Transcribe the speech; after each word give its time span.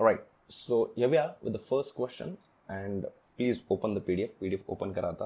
Alright, 0.00 0.20
so 0.48 0.92
here 0.96 1.10
we 1.10 1.18
are 1.18 1.34
with 1.42 1.52
the 1.52 1.58
first 1.60 1.94
question 1.94 2.38
and 2.68 3.04
D 3.38 3.48
F 3.48 3.72
P 4.38 4.48
D 4.48 4.54
F 4.54 4.70
open 4.70 4.92
करा 4.92 5.08
आता 5.08 5.24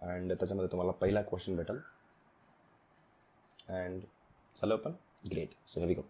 and 0.00 0.32
त्याच्यामध्ये 0.32 0.68
तुम्हाला 0.72 0.92
पहिला 0.92 1.22
question 1.22 1.56
भेटेल 1.56 1.76
अँड 3.70 4.00
झालं 4.00 4.74
open 4.74 4.92
great 5.30 5.54
so 5.66 5.80
here we 5.80 5.94
go 5.94 6.02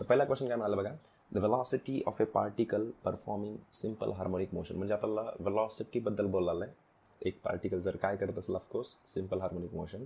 तर 0.00 0.04
पहिला 0.04 0.24
क्वेश्चन 0.24 0.48
काय 0.48 0.56
मिळालं 0.56 0.76
बघा 0.76 0.90
the 1.32 1.44
velocity 1.44 2.02
of 2.06 2.20
a 2.20 2.24
particle 2.34 2.90
performing 3.04 3.56
simple 3.74 4.12
harmonic 4.12 4.54
motion 4.54 4.76
म्हणजे 4.76 4.94
आपल्याला 4.94 5.30
वेलॉसिटीबद्दल 5.40 6.26
बोलायला 6.30 6.64
आहे 6.64 7.28
एक 7.28 7.40
पार्टिकल 7.44 7.80
जर 7.80 7.96
काय 7.96 8.16
करत 8.16 8.38
असेल 8.38 8.56
ऑफकोर्स 8.56 8.94
सिंपल 9.14 9.40
हार्मोनिक 9.40 9.74
मोशन 9.74 10.04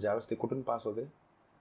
ज्यावेळेस 0.00 0.30
ते 0.30 0.34
कुठून 0.34 0.62
पास 0.62 0.86
होते 0.86 1.08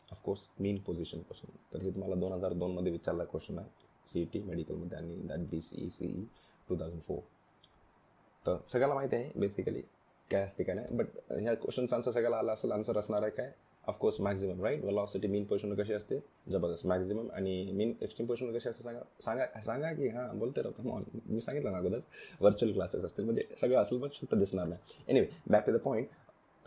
ऑफकोर्स 0.07 0.47
मीन 0.59 0.81
पोझिशनपासून 0.87 1.55
तर 1.73 1.83
हे 1.83 1.93
तुम्हाला 1.95 2.19
दोन 2.19 2.31
हजार 2.31 2.53
दोनमध्ये 2.55 2.91
विचारला 2.91 3.23
क्वेश्चन 3.23 3.59
आहे 3.59 3.86
सी 4.07 4.21
ई 4.21 4.25
टी 4.33 4.41
मेडिकलमध्ये 4.41 4.97
आणि 4.97 5.15
that 5.27 5.49
B 5.49 5.61
C 5.61 5.85
E 5.85 5.89
C 5.89 6.05
E 6.07 6.23
two 6.67 6.75
thousand 6.75 7.01
four 7.01 7.19
तर 8.45 8.57
सगळ्याला 8.71 8.93
माहिती 8.93 9.15
आहे 9.15 9.31
बेसिकली 9.39 9.81
काय 10.31 10.41
असते 10.43 10.63
काय 10.63 10.75
नाही. 10.75 10.87
बट 10.91 11.07
ह्या 11.31 11.53
क्वेश्चनचा 11.53 11.95
आन्सर 11.95 12.11
सगळ्याला 12.11 12.37
आला 12.37 12.51
असेल 12.51 12.71
आन्सर 12.71 12.97
असणार 12.97 13.21
आहे 13.21 13.31
काय? 13.31 13.51
Of course 13.87 14.19
maximum 14.21 14.63
right 14.63 14.83
velocity 14.85 15.27
mean 15.27 15.43
position 15.45 15.73
कशी 15.75 15.93
असते? 15.93 16.17
जबरदस्त 16.51 16.85
मॅक्झिमम 16.87 17.27
आणि 17.33 17.71
मीन 17.73 17.93
एक्स्ट्रीम 18.01 18.27
पोझिशन 18.27 18.51
कशी 18.53 18.69
असते 18.69 18.83
सांगा? 18.83 18.99
सांगा 19.25 19.45
सांगा 19.65 19.91
की 19.93 20.07
हां 20.07 20.27
बोलते 20.39 20.61
राहतो 20.61 20.99
मी 21.25 21.41
सांगितलं 21.41 21.71
ना 21.71 21.77
अगोदरच 21.77 22.03
व्हर्च्युअल 22.41 22.73
क्लासेस 22.73 23.03
असतील. 23.05 23.25
म्हणजे 23.25 23.43
सगळं 23.61 23.81
असेल 23.81 23.99
पण 23.99 24.07
शुद्ध 24.13 24.37
दिसणार 24.37 24.67
नाही. 24.67 25.03
Anyway 25.07 25.27
back 25.47 25.65
to 25.67 25.71
the 25.71 25.79
point 25.83 26.07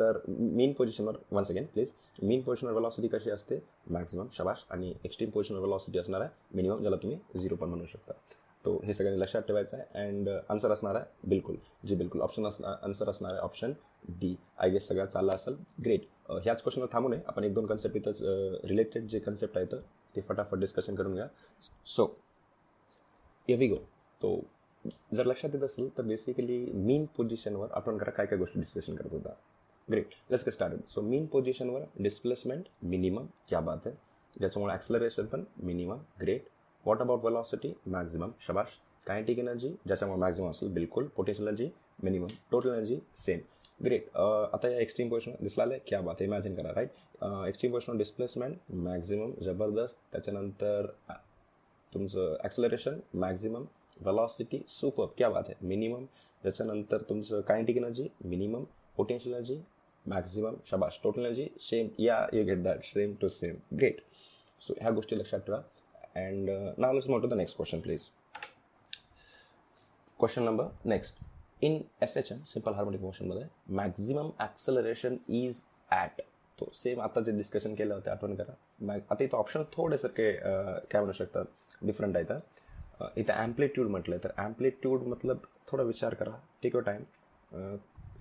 तर 0.01 0.19
मेन 0.29 0.73
पोझिशनवर 0.73 1.17
वन 1.33 1.45
सेकंड 1.45 1.67
प्लीज 1.73 1.91
मेन 2.23 2.43
पोझिशनवर 2.43 2.75
वेलॉसिटी 2.75 3.09
कशी 3.09 3.31
असते? 3.31 3.59
मॅक्झिमम 3.91 4.27
शबाश. 4.33 4.65
आणि 4.71 4.93
एक्स्ट्रीम 5.05 5.31
पोझिशनवर 5.31 5.63
वेलॉसिटी 5.63 5.99
असणार 5.99 6.21
आहे 6.21 6.57
मिनिमम 6.57 6.81
ज्याला 6.81 6.97
तुम्ही 7.03 7.19
झिरो 7.39 7.57
पण 7.57 7.69
म्हणू 7.69 7.87
शकता. 7.87 8.13
तो 8.65 8.77
हे 8.85 8.95
सगळ्यांनी 8.95 9.21
लक्षात 9.21 9.43
ठेवायचं 9.43 9.77
आहे. 9.77 10.07
अँड 10.07 10.29
आन्सर 10.29 10.69
uh, 10.69 10.73
असणार 10.73 10.95
आहे 10.95 11.29
बिलकुल. 11.29 11.57
जी 11.87 11.95
बिलकुल 11.97 12.21
ऑप्शन 12.21 12.47
असणार 12.47 12.85
आन्सर 12.85 13.09
असणार 13.11 13.33
आहे 13.33 13.41
ऑप्शन 13.43 13.73
डी 14.21 14.35
आय 14.59 14.71
गेस 14.71 14.89
सगळ्यात 14.89 15.09
चालला 15.09 15.33
असेल 15.33 15.55
ग्रेट 15.85 16.05
uh, 16.31 16.39
ह्याच 16.43 16.63
क्वेश्चनवर 16.63 16.89
थांबू 16.93 17.09
नये. 17.09 17.21
आपण 17.27 17.45
एक 17.45 17.55
दोन 17.55 17.67
कन्सेप्ट 17.67 17.97
इथंच 17.97 18.23
रिलेटेड 18.71 19.07
जे 19.09 19.19
कन्सेप्ट 19.19 19.57
आहेत 19.59 19.75
ते 20.17 20.21
फटाफट 20.21 20.59
डिस्कशन 20.59 20.95
करून 20.95 21.15
घ्या 21.15 21.27
सो 21.87 22.07
वी 23.49 23.67
गो 23.69 23.77
तो 24.21 24.41
जर 25.15 25.27
लक्षात 25.27 25.55
येत 25.55 25.63
असेल 25.63 25.89
तर 25.97 26.03
बेसिकली 26.03 26.59
मेन 26.75 27.05
पोझिशनवर 27.17 27.69
आपण 27.73 27.97
घरा 27.97 28.11
काय 28.11 28.27
काय 28.27 28.39
गोष्टी 28.39 28.61
डिस्कशन 28.61 28.95
करत 28.97 29.13
होता? 29.13 29.33
Great 29.91 30.15
let's 30.31 30.45
get 30.45 30.55
started 30.55 30.81
so 30.89 31.01
mean 31.03 31.27
पोझिशनवर 31.27 31.85
डिस्प्लेसमेंट 31.99 32.65
मिनिमम 32.83 33.27
क्या 33.49 33.61
बात 33.61 33.87
आहे 33.87 33.97
ज्याच्यामुळे 34.37 34.73
ॲक्सलरेशन 34.73 35.27
पण 35.27 35.45
minimum 35.63 35.99
great 36.21 36.45
what 36.85 37.01
about 37.01 37.25
velocity 37.25 37.73
maximum 37.87 38.31
शबाश. 38.41 38.79
Kinetic 39.07 39.39
energy 39.39 39.69
ज्याच्यामुळे 39.87 40.21
मॅक्झिमम 40.21 40.49
असेल 40.51 40.73
बिलकुल. 40.75 41.07
Potential 41.17 41.49
energy 41.49 41.69
minimum 42.03 42.27
total 42.53 42.69
energy 42.69 42.99
same 43.17 43.41
great 43.85 44.17
आता 44.17 44.69
या 44.69 44.79
एक्स्ट्रीम 44.81 45.09
पोझिशन 45.09 45.33
दिसला 45.43 45.65
आहे 45.65 45.79
क्या 45.87 46.01
बात 46.01 46.23
इमॅजिन 46.23 46.55
करा 46.55 46.73
right 46.75 46.89
extreme 47.49 47.73
position 47.73 47.99
displacement 47.99 48.57
maximum 48.75 49.33
ज़बरदस्त. 49.43 49.97
त्याच्यानंतर 50.13 50.87
तुमचं 51.93 52.37
ॲक्सलरेशन 52.43 52.99
मॅक्झिमम 53.15 53.65
वेलॉसिटी 54.01 54.63
सुपर 54.69 55.07
क्या 55.19 55.29
बात 55.31 55.49
आहे 55.49 55.67
मिनिमम 55.67 56.05
त्याच्यानंतर 56.45 57.03
तुमचं 57.09 57.41
kinetic 57.49 57.77
energy 57.77 58.09
minimum 58.25 58.65
potential 58.97 59.35
energy 59.35 59.59
maximum 60.07 60.55
शबाश 60.67 60.99
total 61.03 61.21
energy 61.21 61.47
same 61.61 61.89
या 61.99 62.27
you 62.33 62.45
get 62.45 62.63
that 62.63 62.85
same 62.85 63.15
to 63.21 63.29
same 63.29 63.57
great 63.79 64.01
so 64.63 64.75
ह्या 64.81 64.91
गोष्टी 64.91 65.17
लक्षात 65.19 65.41
ठेवा. 65.47 65.59
And 66.17 66.51
now 66.79 66.93
let's 66.93 67.09
move 67.09 67.23
to 67.23 67.29
the 67.29 67.35
next 67.35 67.57
question 67.57 67.81
please 67.81 68.09
question 70.21 70.43
number 70.43 70.65
next 70.89 71.19
in 71.65 71.81
S 72.03 72.17
H 72.17 72.33
M 72.33 72.43
simple 72.47 72.75
harmonic 72.75 73.01
मोशनमध्ये 73.01 73.47
maximum 73.77 74.31
acceleration 74.41 75.17
is 75.29 75.63
at 75.93 76.21
तो 76.59 76.71
same 76.75 77.01
आता 77.01 77.21
जे 77.21 77.33
discussion 77.33 77.75
केलं 77.75 77.95
होतं 77.95 78.11
आठवण 78.11 78.35
करा. 78.37 78.55
मॅग 78.81 79.01
आता 79.11 79.25
इथं 79.25 79.37
ऑप्शन 79.37 79.63
थोडेसारखे 79.73 80.33
uh, 80.33 80.81
काय 80.91 81.01
म्हणू 81.01 81.13
शकतात 81.13 81.45
डिफरंट 81.83 82.17
आहे 82.17 82.25
तर 82.29 82.39
इथं 83.17 83.33
uh, 83.33 83.39
ॲम्प्लिट्यूड 83.39 83.89
म्हटलं 83.91 84.19
तर 84.25 84.33
ॲम्प्लिट्यूड 84.39 85.03
मतलब 85.09 85.47
थोडा 85.69 85.83
विचार 85.85 86.15
करा. 86.15 86.33
टेक 86.63 86.75
युअर 86.75 86.85
टाईम 86.87 87.03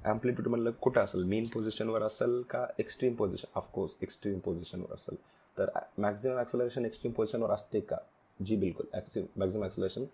ॲम्प्लिट्यूड 0.06 0.48
म्हणलं 0.48 0.72
कुठं 0.82 1.02
असेल? 1.02 1.24
मेन 1.24 1.48
पोझिशनवर 1.54 2.04
असेल 2.04 2.42
का 2.50 2.66
extreme 2.80 3.16
position 3.16 3.48
of course 3.56 3.96
extreme 4.02 4.40
पोझिशनवर 4.40 4.94
असेल. 4.94 5.16
तर 5.58 5.70
मॅक्झिमम 5.98 6.38
ॲक्सलरेशन 6.38 6.86
एक्स्ट्रीम 6.86 7.14
पोझिशनवर 7.14 7.52
असते 7.52 7.80
का? 7.80 7.98
जी 8.40 8.56
बिलकुल. 8.56 8.86
ॲक्सिम 8.94 9.26
मॅक्झिमम 9.38 9.64
ॲक्सलरेशन 9.64 10.06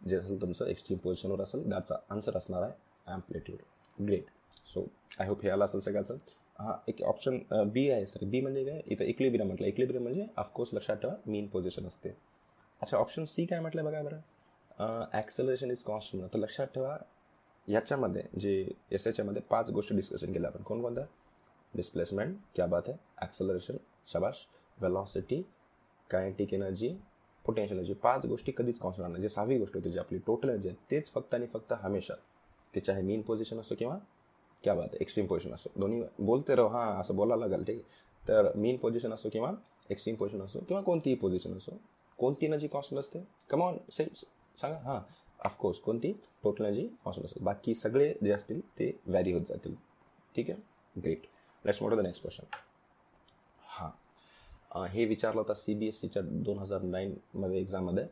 जे 0.00 0.16
असेल 0.16 0.40
तुमचं 0.42 0.66
एक्स्ट्रीम 0.66 0.98
पोझिशनवर 0.98 1.40
असेल 1.42 1.68
त्याचा 1.70 1.96
आन्सर 2.10 2.36
असणार 2.36 2.62
आहे 2.62 2.72
amplitude 3.06 3.58
great 3.98 4.26
so 4.66 4.86
I 5.20 5.28
hope 5.28 5.42
हे 5.42 5.50
आलं 5.50 5.64
असेल 5.64 5.80
सगळ्याचं. 5.80 6.16
हां 6.58 6.74
एक 6.88 7.02
ऑप्शन 7.02 7.38
बी 7.72 7.88
आहे 7.90 8.06
सर 8.06 8.24
बी 8.24 8.40
म्हणजे 8.40 8.64
काय? 8.64 8.80
इथं 8.86 9.04
इक्लिब्रियम 9.04 9.46
म्हटलं. 9.46 9.66
इक्लिब्रियम 9.66 10.02
म्हणजे 10.02 10.26
ऑफकोर्स 10.36 10.74
लक्षात 10.74 10.96
ठेवा 10.96 11.14
मेन 11.26 11.46
पोझिशन 11.48 11.86
असते. 11.86 12.14
अच्छा 12.82 12.96
ऑप्शन 12.98 13.24
सी 13.24 13.44
काय 13.46 13.60
म्हटलं 13.60 13.84
बघा 13.84 14.02
बरं? 14.02 15.08
ॲक्सलरेशन 15.12 15.70
इज 15.70 15.82
कॉन्स्टंट 15.82 16.32
तर 16.34 16.38
लक्षात 16.38 16.66
ठेवा 16.74 16.96
याच्यामध्ये 17.68 18.22
जे 18.40 18.72
एस 18.92 19.06
एच्यामध्ये 19.06 19.42
पाच 19.50 19.70
गोष्टी 19.70 19.94
डिस्कशन 19.96 20.32
केल्या 20.32 20.50
आपण. 20.50 20.62
कोणकोणत्या? 20.62 21.04
डिस्प्लेसमेंट 21.74 22.36
क्या 22.54 22.66
बात 22.66 22.88
आहे 22.88 22.98
acceleration 23.22 23.76
शबाश. 24.06 24.46
Velocity 24.78 25.42
kinetic 26.10 26.54
energy 26.54 26.88
potential 27.44 27.78
energy 27.78 27.94
पाच 27.94 28.26
गोष्टी 28.26 28.52
कधीच 28.56 28.78
कॉन्स्टंट 28.78 29.08
नाही. 29.08 29.22
जे 29.22 29.28
सहावी 29.28 29.58
गोष्ट 29.58 29.76
होती 29.76 29.90
जी 29.90 29.98
आपली 29.98 30.18
टोटल 30.26 30.48
एनर्जी 30.48 30.68
आहे 30.68 30.76
तेच 30.90 31.10
फक्त 31.12 31.34
आणि 31.34 31.46
फक्त 31.46 31.72
हमेशा. 31.72 32.14
ते 32.74 32.80
चाहे 32.80 33.02
मेन 33.02 33.22
पोझिशन 33.22 33.58
असो 33.60 33.74
किंवा 33.78 33.98
क्या 34.62 34.74
बात 34.74 34.88
आहे 34.92 34.98
एक्स्ट्रीम 35.00 35.26
पोझिशन 35.26 35.54
असो. 35.54 35.70
दोन्ही 35.76 36.02
बोलते 36.20 36.54
राहो. 36.54 36.68
हां 36.68 37.00
असं 37.00 37.16
बोलायला 37.16 37.46
लागेल 37.46 37.64
ठीक 37.64 37.76
आहे. 37.76 38.28
तर 38.28 38.52
मेन 38.56 38.76
पोझिशन 38.76 39.12
असो 39.12 39.28
किंवा 39.28 39.52
एक्स्ट्रीम 39.90 40.16
पोझिशन 40.16 40.42
असो 40.42 40.60
किंवा 40.68 40.82
कोणतीही 40.82 41.16
पोझिशन 41.16 41.56
असो 41.56 41.72
कोणती 42.18 42.46
एनर्जी 42.46 42.68
कॉन्स्टंट 42.68 42.98
असते? 42.98 43.20
कमॉन 43.50 43.76
से 43.92 44.04
सांगा. 44.58 44.78
हां. 44.78 45.00
ऑफकोर्स 45.44 45.78
कोणती? 45.80 46.12
टोटल 46.42 46.64
एनर्जी 46.64 46.86
कॉन्स्टंट 47.04 47.26
असेल 47.26 47.42
बाकी 47.44 47.74
सगळे 47.74 48.12
जे 48.22 48.32
असतील 48.32 48.60
ते 48.78 48.90
व्हॅरी 49.06 49.32
होत 49.32 49.42
जातील. 49.48 49.74
ठीक 50.34 50.50
आहे? 50.50 50.60
Great 50.96 51.26
let's 51.64 51.82
move 51.82 51.94
the 51.94 52.00
next 52.00 52.22
question 52.22 52.44
हां. 53.62 54.86
हे 54.88 55.04
विचारलं 55.04 55.40
होतं 55.40 55.54
सी 55.54 55.74
बी 55.74 55.86
एस 55.88 56.00
सीच्या 56.00 56.22
दोन 56.22 56.58
हजार 56.58 56.82
नाईनमध्ये 56.82 57.60
एक्झाममध्ये 57.60 58.04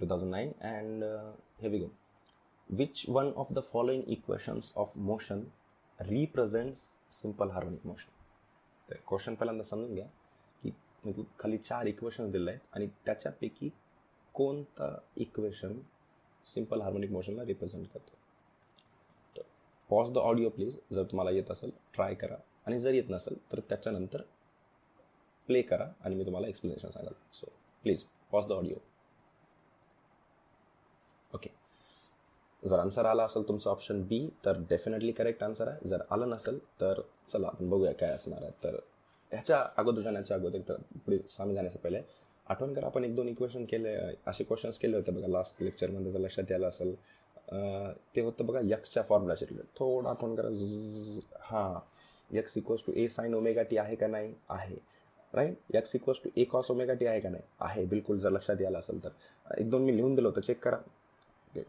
two 0.00 0.06
thousand 0.10 0.30
nine 0.30 0.52
and 0.62 1.04
here 1.60 1.68
we 1.68 1.78
go 1.78 1.88
which 2.70 3.04
one 3.08 3.30
of 3.36 3.52
the 3.52 3.60
following 3.62 4.02
equations 4.08 4.72
of 4.76 4.96
motion 4.98 5.42
represents 5.98 6.80
simple 7.12 7.50
harmonic 7.50 7.86
motion 7.86 8.12
तर 8.88 8.96
क्वेश्चन 9.08 9.34
पहिल्यांदा 9.34 9.64
समजून 9.64 9.94
घ्या 9.94 10.06
की 10.62 10.70
म्हणजे 11.04 11.22
खाली 11.38 11.58
चार 11.58 11.86
इक्वेशन्स 11.86 12.30
दिले 12.32 12.50
आहेत 12.50 12.74
आणि 12.74 12.86
त्याच्यापैकी 13.06 13.70
कोणतं 14.34 14.96
इक्वेशन 15.16 15.78
सिंपल 16.46 16.80
हार्मोनिक 16.80 17.10
मोशनला 17.10 17.44
रिप्रेझेंट 17.46 17.86
करतो. 17.88 18.16
तर 19.36 19.42
पॉज 19.90 20.10
द 20.12 20.18
ऑडिओ 20.18 20.48
प्लीज 20.48 20.78
जर 20.92 21.02
तुम्हाला 21.02 21.30
येत 21.30 21.50
असेल 21.50 21.70
ट्राय 21.94 22.14
करा. 22.14 22.36
आणि 22.66 22.78
जर 22.80 22.94
येत 22.94 23.10
नसेल 23.10 23.36
तर 23.52 23.60
त्याच्यानंतर 23.68 24.22
प्ले 25.48 25.62
करा 25.62 25.86
आणि 26.00 26.14
मी 26.14 26.24
तुम्हाला 26.24 26.48
एक्सप्लेनेशन 26.48 26.90
सांगाल. 26.90 27.14
So 27.32 27.46
please 27.84 28.04
pause 28.30 28.46
the 28.46 28.52
audio 28.52 28.76
okay 31.30 31.50
जर 32.62 32.78
आन्सर 32.78 33.04
आला 33.04 33.24
असेल 33.24 33.46
तुमचं 33.48 33.70
ऑप्शन 33.70 34.02
बी 34.02 34.28
तर 34.44 34.58
डेफिनेटली 34.68 35.12
करेक्ट 35.12 35.42
आन्सर 35.42 35.68
आहे. 35.68 35.88
जर 35.88 36.02
आलं 36.10 36.28
नसेल 36.28 36.58
तर 36.80 37.00
चला 37.32 37.46
आपण 37.46 37.70
बघूया 37.70 37.92
काय 37.92 38.10
असणार 38.10 38.42
आहे. 38.42 38.52
तर 38.64 38.78
ह्याच्या 39.32 39.64
अगोदर 39.76 40.00
जाण्याच्या 40.00 40.36
अगोदर 40.36 40.60
तर 40.68 40.80
पुढे 41.04 41.18
सामी 41.28 41.54
जाण्याच्या 41.54 41.80
पहिले 41.82 42.00
आठवण 42.46 42.72
करा 42.74 42.86
आपण 42.86 43.04
एक 43.04 43.14
दोन 43.16 43.28
इक्वेशन 43.28 43.64
केले 43.64 43.94
असे 44.26 44.44
क्वेश्चन्स 44.44 44.78
केले 44.78 44.96
होते 44.96 45.12
बघा 45.12 45.28
लास्ट 45.28 45.62
लेक्चरमध्ये 45.62 46.12
जर 46.12 46.18
लक्षात 46.18 46.50
यायला 46.50 46.66
असेल 46.66 46.94
ते 48.16 48.20
होतं 48.20 48.46
बघा 48.46 48.60
यक्सच्या 48.64 49.02
फॉर्म्युलाचे 49.02 49.46
थोडं 49.78 50.08
आठवण 50.08 50.34
करा 50.34 50.48
हां 51.40 51.78
X 52.30 52.56
equals 52.58 52.84
to 52.86 52.92
A 52.96 53.06
sine 53.08 53.34
omega 53.34 53.62
T 53.62 53.76
आहे 53.76 53.94
का 53.96 54.06
नाही? 54.06 54.32
आहे. 54.50 54.76
Right 55.34 55.74
X 55.74 55.94
equals 55.96 56.20
to 56.24 56.30
A 56.36 56.44
cos 56.44 56.70
omega 56.70 56.94
T 56.94 57.06
आहे 57.06 57.20
का 57.20 57.28
नाही? 57.28 57.42
आहे 57.60 57.84
बिलकुल 57.84 58.18
जर 58.18 58.30
लक्षात 58.30 58.60
यायला 58.60 58.78
असेल 58.78 59.02
तर. 59.04 59.08
एक 59.58 59.70
दोन 59.70 59.82
मी 59.82 59.96
लिहून 59.96 60.14
दिलं 60.14 60.28
होतं 60.28 60.40
चेक 60.40 60.62
करा. 60.64 60.76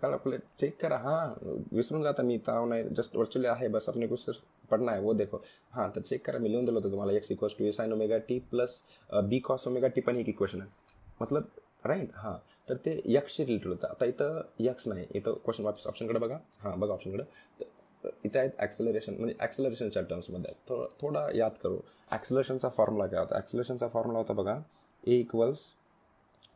करा 0.01 0.13
आपले 0.13 0.38
चेक 0.61 0.77
करा 0.81 0.97
हां 0.97 1.55
विसरून 1.71 2.03
जाता 2.03 2.23
मी 2.23 2.38
ताव 2.47 2.65
नाही 2.65 2.83
जस्ट 2.97 3.15
व्हर्च्युअली 3.15 3.47
आहे 3.47 3.67
बस 3.67 3.89
अपने 3.89 4.07
सिर्फ 4.17 4.39
पढ़ना 4.65 4.91
है 4.91 5.01
वो 5.01 5.13
देखो। 5.13 5.41
हां 5.73 5.89
तर 5.89 6.01
चेक 6.01 6.25
करा 6.25 6.39
मी 6.39 6.50
लिहून 6.50 6.65
दिलं 6.65 6.77
होतं 6.77 6.91
तुम्हाला 6.91 7.13
X 7.13 7.31
equals 7.31 7.57
to 7.57 7.65
A 7.65 7.71
sine 7.71 7.94
omega 7.94 8.17
T 8.19 8.39
plus 8.51 8.81
B 9.09 9.39
cos 9.39 9.67
omega 9.67 9.88
T 9.88 10.01
पण 10.01 10.17
एक 10.17 10.29
इक्वेशन 10.29 10.62
आहे 10.62 10.69
मतलब 11.21 11.50
राईट 11.85 12.12
हां 12.15 12.35
तर 12.69 12.75
ते 12.75 13.01
यक्षशी 13.06 13.44
रिलेटेड 13.45 13.67
होतं। 13.67 13.88
आता 13.88 14.06
इथं 14.06 14.41
यक्स 14.59 14.88
नाही 14.88 15.06
इथं 15.12 15.33
क्वेश्चन 15.35 15.63
वापस 15.63 15.88
ऑप्शनकडे 15.88 16.19
बघा। 16.19 16.38
हां 16.59 16.79
बघा 16.79 16.94
ऑप्शनकडे 16.94 17.23
तर 18.03 18.09
इथे 18.25 18.39
आहेत 18.39 18.51
ॲक्सलरेशन 18.59 19.15
म्हणजे 19.17 19.35
ॲक्सलरेशनच्या 19.39 20.01
टर्म्समध्ये 20.03 20.51
आहेत. 20.51 20.69
थोडं 20.69 20.88
थोडा 21.01 21.27
याद 21.35 21.57
करू। 21.63 21.79
ॲक्सलरेशनचा 22.12 22.69
फॉर्म्युला 22.69 23.07
काय 23.07 23.19
होता? 23.19 23.35
ॲक्सलरेशनचा 23.35 23.88
फॉर्म्युला 23.88 24.19
होता 24.19 24.33
बघा। 24.33 24.59
ए 25.03 25.15
इक्वल्स 25.15 25.65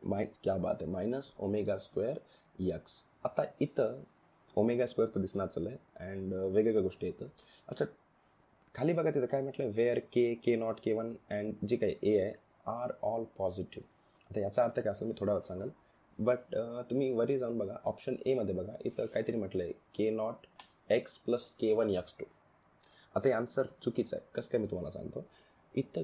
माय 0.02 0.26
क्या 0.42 0.56
बात 0.56 0.82
आहे 0.82 0.90
मायनस 0.90 1.32
ओमेगा 1.38 1.76
स्क्वेअर 1.78 2.18
यक्स 2.58 3.02
आता 3.24 3.42
इथं 3.60 4.02
ओमेगा 4.56 4.86
स्क्वेअर 4.86 5.14
तर 5.14 5.20
दिसणार 5.20 5.46
चाललं 5.46 5.70
आहे 5.70 6.10
अँड 6.10 6.32
वेगवेगळ्या 6.34 6.82
गोष्टी 6.82 7.06
येतं 7.06 7.26
अच्छा 7.68 7.84
खाली 8.74 8.92
बघा 8.92 9.10
तिथं 9.10 9.26
काय 9.26 9.42
म्हटलं? 9.42 9.70
Where 9.76 9.98
K 10.12 10.34
K 10.44 10.56
not 10.56 10.80
K 10.80 10.92
one 10.92 11.14
and 11.30 11.66
जे 11.68 11.76
काही 11.76 11.94
ए 12.02 12.18
आहे 12.20 12.32
आर 12.70 12.92
ऑल 13.02 13.24
पॉझिटिव्ह 13.38 13.86
आता 14.30 14.40
याचा 14.40 14.64
अर्थ 14.64 14.80
काय 14.80 14.90
असं 14.90 15.06
मी 15.06 15.12
थोडा 15.18 15.38
सांगेल 15.40 15.68
सांगाल 15.68 16.24
बट 16.24 16.54
तुम्ही 16.90 17.10
वरी 17.12 17.38
जाऊन 17.38 17.58
बघा. 17.58 17.74
ऑप्शन 17.84 18.16
एमध्ये 18.26 18.54
बघा. 18.54 18.72
इथं 18.84 19.06
काहीतरी 19.06 19.36
म्हटलं 19.36 19.62
आहे 19.62 19.72
K 19.94 20.10
not 20.10 20.46
X 20.92 21.16
plus 21.18 21.50
K 21.60 21.72
one 21.74 21.90
X 21.90 22.14
two 22.18 22.24
आता 23.14 23.28
हे 23.28 23.32
आन्सर 23.34 23.66
चुकीचं 23.82 24.16
आहे. 24.16 24.26
कसं 24.34 24.50
काय 24.52 24.60
मी 24.60 24.66
तुम्हाला 24.70 24.90
सांगतो? 24.90 25.24
इथं 25.74 26.02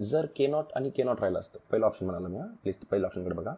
जर 0.00 0.26
के 0.36 0.46
नॉट 0.46 0.72
आणि 0.76 0.90
के 0.96 1.02
नॉट 1.02 1.20
राहिलं 1.20 1.38
असतं 1.38 1.60
पहिलं 1.70 1.86
ऑप्शन 1.86 2.06
म्हणाला 2.06 2.28
मी 2.28 2.38
हां. 2.38 2.48
प्लीज 2.62 2.76
पहिलं 2.80 3.06
ऑप्शनकडे 3.06 3.34
बघा. 3.34 3.54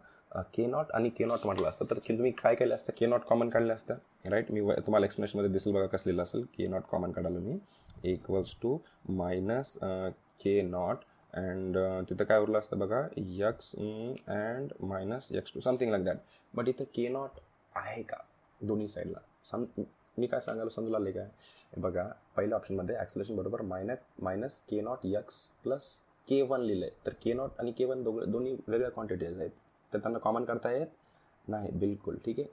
के 0.55 0.67
नॉट 0.67 0.91
आणि 0.95 1.09
के 1.11 1.25
नॉट 1.25 1.45
म्हटलं 1.45 1.69
असतं. 1.69 1.85
तर 1.91 1.99
तुम्ही 2.09 2.31
काय 2.33 2.55
केलं 2.55 2.75
असतं? 2.75 2.93
के 2.99 3.07
नॉट 3.07 3.25
कॉमन 3.29 3.49
काढलं 3.51 3.75
असतं. 3.75 3.95
राईट 4.31 4.51
मी 4.53 4.61
तुम्हाला 4.87 5.07
एक्सप्लेनेशनमध्ये 5.07 5.51
दिसेल 5.53 5.73
बघा 5.75 5.87
कसलेलं 5.87 6.23
असेल. 6.23 6.45
के 6.57 6.67
नॉट 6.67 6.83
कॉमन 6.91 7.13
काढालं 7.13 7.41
मी 7.41 7.59
equals 8.13 8.55
to 8.63 8.77
minus 9.09 9.77
K 9.83 10.61
not 10.63 11.05
and 11.35 11.77
तिथं 12.09 12.25
काय 12.25 12.39
उरलं 12.41 12.59
असतं 12.59 12.79
बघा? 12.79 13.01
X 13.17 13.75
and 13.77 14.73
minus 14.81 15.29
X 15.33 15.55
two 15.55 15.61
something 15.61 15.91
like 15.91 16.05
that 16.05 16.17
but 16.55 16.69
इथं 16.69 16.85
के 16.95 17.09
नॉट 17.09 17.41
आहे 17.77 18.03
का? 18.03 18.17
दोन्ही 18.61 18.89
साईडला 18.89 19.19
सम 19.51 19.65
मी 20.19 20.27
काय 20.27 20.41
सांगायला 20.41 20.71
समजू 20.71 20.91
लागले 20.91 21.13
काय? 21.13 21.29
बघा 21.77 22.05
पहिल्या 22.37 22.57
ऑप्शनमध्ये 22.59 22.97
ॲक्सलेशन 22.97 23.37
बरोबर 23.37 23.63
minus 23.63 23.99
minus 24.23 24.61
K 24.71 24.81
not 24.81 25.07
X 25.07 25.37
plus 25.65 25.91
K 26.29 26.41
one 26.43 26.61
लिहिलं 26.61 26.87
आहे 26.87 27.07
तर 27.07 27.13
के 27.23 27.33
नॉट 27.35 27.61
आणि 27.61 27.73
के 27.79 27.85
वन 27.85 28.03
दोघं 28.03 28.31
दोन्ही 28.33 28.57
वेगळ्या 28.69 28.91
क्वांटिटीज 28.91 29.39
आहेत. 29.41 29.51
तर 29.93 29.99
त्यांना 29.99 30.19
कॉमन 30.19 30.45
करता 30.45 30.73
येत 30.73 30.87
नाही 31.49 31.71
बिलकुल 31.73 32.17
ठीक 32.25 32.39
आहे 32.39 32.49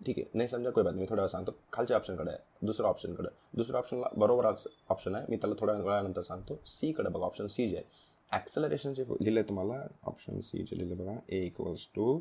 ठीक 0.00 0.18
आहे 0.18 0.26
नाही 0.34 0.48
समजा 0.48 0.70
कोई 0.70 0.84
बात 0.84 0.92
मी 0.92 1.06
थोड्या 1.08 1.22
वेळ 1.22 1.28
सांगतो 1.28 1.54
खालच्या 1.72 1.96
ऑप्शनकडे 1.96 2.30
आहे 2.30 2.66
दुसरं 2.66 2.88
ऑप्शनकडे 2.88 3.28
दुसऱ्या 3.54 3.78
ऑप्शनला 3.78 4.08
बरोबर 4.16 4.46
ऑप्शन 4.46 5.14
आहे 5.14 5.26
मी 5.28 5.36
त्याला 5.36 5.54
थोड्या 5.58 5.74
वेळानंतर 5.76 6.22
सांगतो 6.22 6.60
सीकडे 6.68 7.08
बघा 7.08 7.24
ऑप्शन 7.24 7.46
सी 7.46 7.68
जे 7.68 7.76
आहे 7.76 8.10
ॲक्सलरेशन 8.30 8.92
जे 8.92 9.04
लिहिलं 9.10 9.42
तुम्हाला 9.48 9.82
ऑप्शन 10.02 10.40
सी 10.40 10.58
जे 10.60 10.78
लिहिलं 10.78 10.96
बघा 10.96 11.16
A 11.28 11.44
equals 11.46 11.86
to 11.94 12.16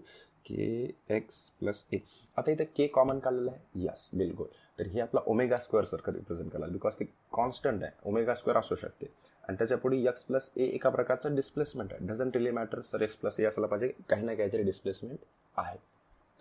K 0.46 0.66
X 1.10 1.50
plus 1.60 1.86
A 1.94 1.98
आता 2.38 2.52
इथं 2.52 2.64
के 2.76 2.88
कॉमन 2.90 3.20
काढलेलं 3.20 3.52
आहे 3.52 3.86
यस 3.86 4.10
बिलकुल 4.14 4.48
तर 4.82 4.88
हे 4.88 5.00
आपला 5.00 5.22
ओमेगा 5.28 5.56
स्क्वेअर 5.56 5.86
सारखं 5.86 6.12
रिप्रेझेंट 6.12 6.52
करायला 6.52 6.68
बिकॉज 6.68 6.94
ते 7.00 7.06
कॉन्स्टंट 7.32 7.84
आहे. 7.84 7.92
ओमेगा 8.06 8.34
स्क्वेअर 8.36 8.58
असू 8.58 8.76
शकते. 8.76 9.08
आणि 9.48 9.58
त्याच्या 9.58 9.78
पुढे 9.78 9.98
एक्स 9.98 10.24
प्लस 10.24 10.52
ए 10.58 10.64
एका 10.64 10.90
प्रकारचं 10.90 11.36
डिस्प्लेसमेंट 11.36 11.94
आहे. 11.94 12.08
Doesn't 12.08 12.38
really 12.38 12.52
matter 12.52 12.82
sir 12.82 13.02
X 13.02 13.16
plus 13.16 13.40
A 13.40 13.44
असायला 13.44 13.68
पाहिजे. 13.68 13.94
काही 14.10 14.26
ना 14.26 14.36
काहीतरी 14.36 14.64
डिस्प्लेसमेंट 14.64 15.20
आहे. 15.58 15.78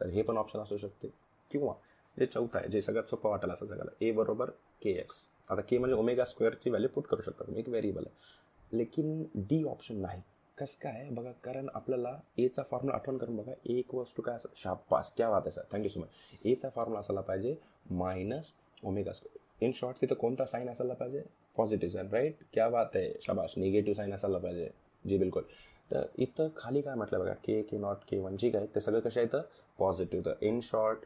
तर 0.01 0.07
हे 0.07 0.23
पण 0.23 0.37
ऑप्शन 0.37 0.59
असू 0.59 0.77
शकते. 0.77 1.09
किंवा 1.51 1.75
जे 2.19 2.27
चौथं 2.27 2.59
आहे 2.59 2.69
जे 2.69 2.83
सगळ्यात 2.83 3.05
सोपं 3.05 3.31
वाटेल 3.31 3.51
असं 3.51 3.67
सगळं 3.67 3.91
ए 4.01 4.11
बरोबर 4.13 4.51
के 4.83 4.91
एक्स 4.91 5.27
आता 5.51 5.61
के 5.61 5.79
म्हणजे 5.79 5.97
ओमेगा 5.97 6.25
स्क्वेअरची 6.25 6.71
व्हॅल्यू 6.71 6.89
पुट 6.95 7.07
करू 7.07 7.23
शकता 7.23 7.45
तुम्ही. 7.45 7.61
एक 7.61 7.69
व्हेरिएबल 7.69 8.03
आहे. 8.07 8.77
लेकिन 8.79 9.25
डी 9.35 9.65
ऑप्शन 9.65 9.97
नाही. 9.97 10.23
कसं 10.61 10.79
काय 10.83 11.09
बघा 11.11 11.31
कारण 11.45 11.69
आपल्याला 11.75 12.17
एचा 12.39 12.63
फॉर्म्युला 12.71 12.97
आठवण 12.97 13.19
करून 13.19 13.37
बघा 13.37 13.53
ए 13.53 13.79
एक 13.79 13.95
वस्तू 13.95 14.23
काय 14.23 14.35
असं 14.37 14.49
शापास 14.57 15.13
क्या 15.17 15.31
बात 15.31 15.41
आहे 15.41 15.51
sir 15.51 15.63
thank you 15.73 15.89
so 15.89 16.01
much 16.01 16.47
एचा 16.47 16.69
फॉर्म्युला 16.75 17.01
असायला 17.01 17.21
पाहिजे 17.21 17.55
minus 17.91 18.53
omega 18.85 19.13
square 19.13 19.65
in 19.65 19.73
short 19.75 20.01
तिथं 20.01 20.15
कोणता 20.15 20.45
साईन 20.47 20.69
असायला 20.71 20.95
पाहिजे? 20.95 21.23
पॉझिटिव्ह 21.57 21.93
साईन 21.93 22.09
राईट 22.13 22.37
क्या 22.53 22.69
बात 22.69 22.95
आहे 22.95 23.13
शाबाश. 23.23 23.55
निगेटिव्ह 23.57 23.97
साईन 23.97 24.15
असायला 24.15 24.39
पाहिजे. 24.39 24.69
जी 25.05 25.19
बिलकुल. 25.19 25.43
तर 25.91 26.07
इथं 26.19 26.49
खाली 26.57 26.81
काय 26.83 26.95
म्हटलं 26.95 27.19
बघा 27.21 27.33
के 27.45 27.61
के 27.63 27.79
नॉट 27.79 28.05
के 28.09 28.19
वन 28.19 28.37
जी 28.37 28.51
काय 28.51 28.67
ते 28.75 28.81
सगळं 28.81 29.01
कशा 29.01 29.21
येतं 29.21 29.43
पॉझिटिव्ह 29.79 30.25
तर 30.25 30.45
इन 30.47 30.61
शॉर्ट 30.63 31.05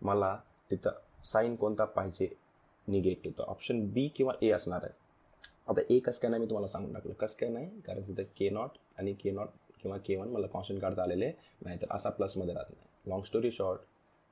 मला 0.00 0.34
तिथं 0.70 0.98
साईन 1.24 1.56
कोणता 1.56 1.84
पाहिजे? 1.84 2.28
निगेटिव्ह 2.88 3.38
तर 3.38 3.50
ऑप्शन 3.50 3.84
बी 3.92 4.06
किंवा 4.16 4.32
ए 4.42 4.50
असणार 4.50 4.84
आहे. 4.84 4.92
आता 5.68 5.80
ए 5.90 5.98
कसं 5.98 6.20
काय 6.20 6.30
नाही 6.30 6.40
मी 6.40 6.48
तुम्हाला 6.50 6.66
सांगून 6.66 6.92
टाकलं. 6.94 7.12
कसं 7.12 7.36
काय 7.40 7.48
नाही? 7.48 7.80
कारण 7.86 8.02
तिथं 8.02 8.30
के 8.36 8.50
नॉट 8.50 8.78
आणि 8.98 9.12
के 9.20 9.30
नॉट 9.30 9.48
किंवा 9.82 9.96
के 10.06 10.16
वन 10.16 10.28
मला 10.28 10.46
कॉन्स्टंट 10.46 10.80
काढता 10.80 11.02
आलेले 11.02 11.30
नाही 11.62 11.80
तर 11.80 11.94
असा 11.94 12.10
प्लसमध्ये 12.10 12.54
राहत 12.54 12.70
नाही. 12.70 13.10
लॉंग 13.10 13.22
स्टोरी 13.24 13.50
शॉर्ट 13.50 13.80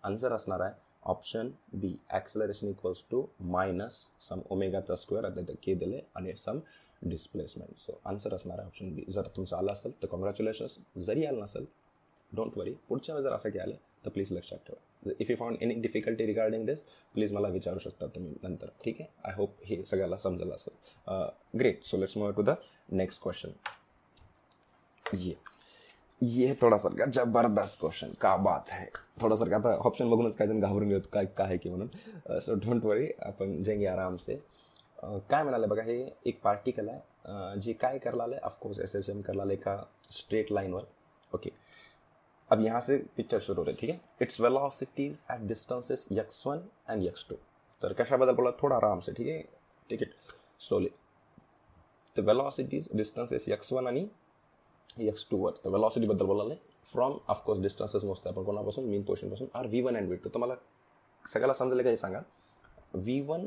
आन्सर 0.04 0.32
असणार 0.32 0.60
आहे. 0.60 0.72
Option 1.02 1.50
B 1.72 1.94
acceleration 2.10 2.68
equals 2.68 3.02
to 3.10 3.24
minus 3.40 3.98
some 4.28 4.40
ओमेगाचा 4.50 4.94
square 4.96 5.24
आता 5.24 5.40
इथं 5.40 5.54
के 5.62 5.74
दिले 5.74 6.00
आणि 6.16 6.32
सम 6.36 6.58
डिस्प्लेसमेंट 7.02 7.78
सो 7.80 8.00
आन्सर 8.06 8.34
असणार 8.34 8.58
आहे 8.58 8.66
ऑप्शन 8.66 8.94
बी 8.94 9.04
जर 9.08 9.26
तुमचं 9.36 9.56
आलं 9.56 9.72
असेल 9.72 9.92
तर 10.02 10.08
कॉंग्रॅच्युलेशन्स 10.08 10.78
जरी 11.06 11.24
आलं 11.26 11.40
नसेल 11.42 11.66
डोंट 12.36 12.58
वरी 12.58 12.74
पुढच्या 12.88 13.14
वेळेस 13.14 13.28
जर 13.28 13.34
असं 13.34 13.50
की 13.50 13.58
आलं 13.58 13.74
तर 14.04 14.10
प्लीज 14.10 14.32
लक्षात 14.32 14.58
ठेवा. 14.66 15.12
If 15.20 15.30
you 15.30 15.36
found 15.36 15.62
any 15.62 15.74
difficulty 15.74 16.26
regarding 16.26 16.66
this 16.66 16.80
please 17.14 17.32
मला 17.32 17.48
विचारू 17.48 17.78
शकता 17.78 18.06
तुम्ही 18.14 18.34
नंतर. 18.42 18.68
ठीक 18.84 19.00
आहे? 19.00 19.08
आय 19.24 19.34
होप 19.36 19.62
हे 19.64 19.82
सगळ्याला 19.84 20.16
समजलं 20.16 20.54
असेल. 20.54 21.58
Great 21.58 21.84
so 21.84 21.96
let's 21.96 22.16
move 22.16 22.30
to 22.30 22.42
the 22.42 22.54
next 22.92 23.22
question 23.22 23.50
ये 25.14 25.36
ये 26.20 26.56
थोड़ा 26.62 26.76
सा 26.76 26.88
ज़बरदस्त 27.06 27.78
क्वेश्चन 27.80 28.12
का 28.20 28.36
बात 28.36 28.68
है। 28.70 28.86
थोड़ा 29.22 29.36
सा 29.36 29.44
आता 29.56 29.70
ऑप्शन 29.78 30.10
बघूनच 30.10 30.36
काय 30.36 30.46
जण 30.46 30.60
घाबरून 30.60 30.88
घेतो 30.88 31.08
काय 31.12 31.26
काय 31.36 31.46
आहे 31.46 31.58
की 31.58 31.70
सो 32.40 32.54
डोंट 32.54 32.84
वरी 32.84 33.08
आपण 33.26 33.62
जाएँगे 33.64 33.86
आराम 33.86 34.16
से। 34.16 34.34
काय 35.04 35.42
म्हणाले 35.42 35.66
बघा 35.66 35.82
हे 35.82 35.98
एक 36.26 36.40
पार्टिकल 36.44 36.88
आहे 36.88 37.60
जे, 37.60 37.72
काय 37.72 37.98
करायला 37.98 38.22
आलं 38.22 38.38
ऑफकोर्स 38.44 38.78
एस 38.80 38.96
एस 38.96 39.10
एम 39.10 39.20
करायला 39.20 39.42
आलं 39.42 39.52
एका 39.52 39.76
स्ट्रेट 40.10 40.52
लाईनवर 40.52 40.86
ओके 41.32 41.50
अब 42.50 42.60
यहाँ 42.60 42.80
से 42.80 42.96
पिक्चर 43.16 43.38
शुरू 43.40 43.62
हो 43.62 43.66
रही 43.66 43.76
ठीक 43.80 43.90
है? 43.90 44.00
It's 44.22 44.40
velocities 44.40 45.22
at 45.32 45.46
distances 45.48 46.06
X 46.12 46.46
one 46.46 46.68
and 46.90 47.02
X 47.04 47.26
two 47.28 47.34
तर 47.82 47.92
कशाबद्दल 47.92 48.34
बोला, 48.34 48.50
थोडा 48.62 48.76
आराम 48.76 49.00
से, 49.00 49.12
ठीक 49.12 49.28
आहे 49.28 49.42
ठीक 49.90 50.02
आहे 50.02 50.34
स्लोली 50.66 50.90
तर 52.14 52.22
वेलॉसिटीज 52.22 52.88
डिस्टन्सेस 52.94 53.48
यक्स 53.48 53.72
वन 53.72 53.86
आणि 53.86 54.08
यक्स 54.98 55.26
टूवर 55.30 55.52
तर 55.64 55.70
वेलॉसिटीबद्दल 55.70 56.26
बोलायला 56.26 56.54
फ्रॉम 56.92 57.16
ऑफकोर्स 57.28 57.60
डिस्टन्सेस 57.60 58.04
मोजतो 58.04 58.28
आपण 58.28 58.44
कोणापासून? 58.44 58.84
Mean 58.84 59.02
पोर्शनपासून 59.02 59.48
are 59.54 59.66
V 59.66 59.80
one 59.82 59.96
and 59.96 60.06
V 60.06 60.18
two 60.24 60.28
तुम्हाला 60.34 60.54
सगळ्याला 61.24 61.54
समजलं 61.54 61.82
का 61.82 61.90
हे 61.90 61.96
सांगा? 61.96 62.20
व्ही 62.94 63.20
वन 63.20 63.46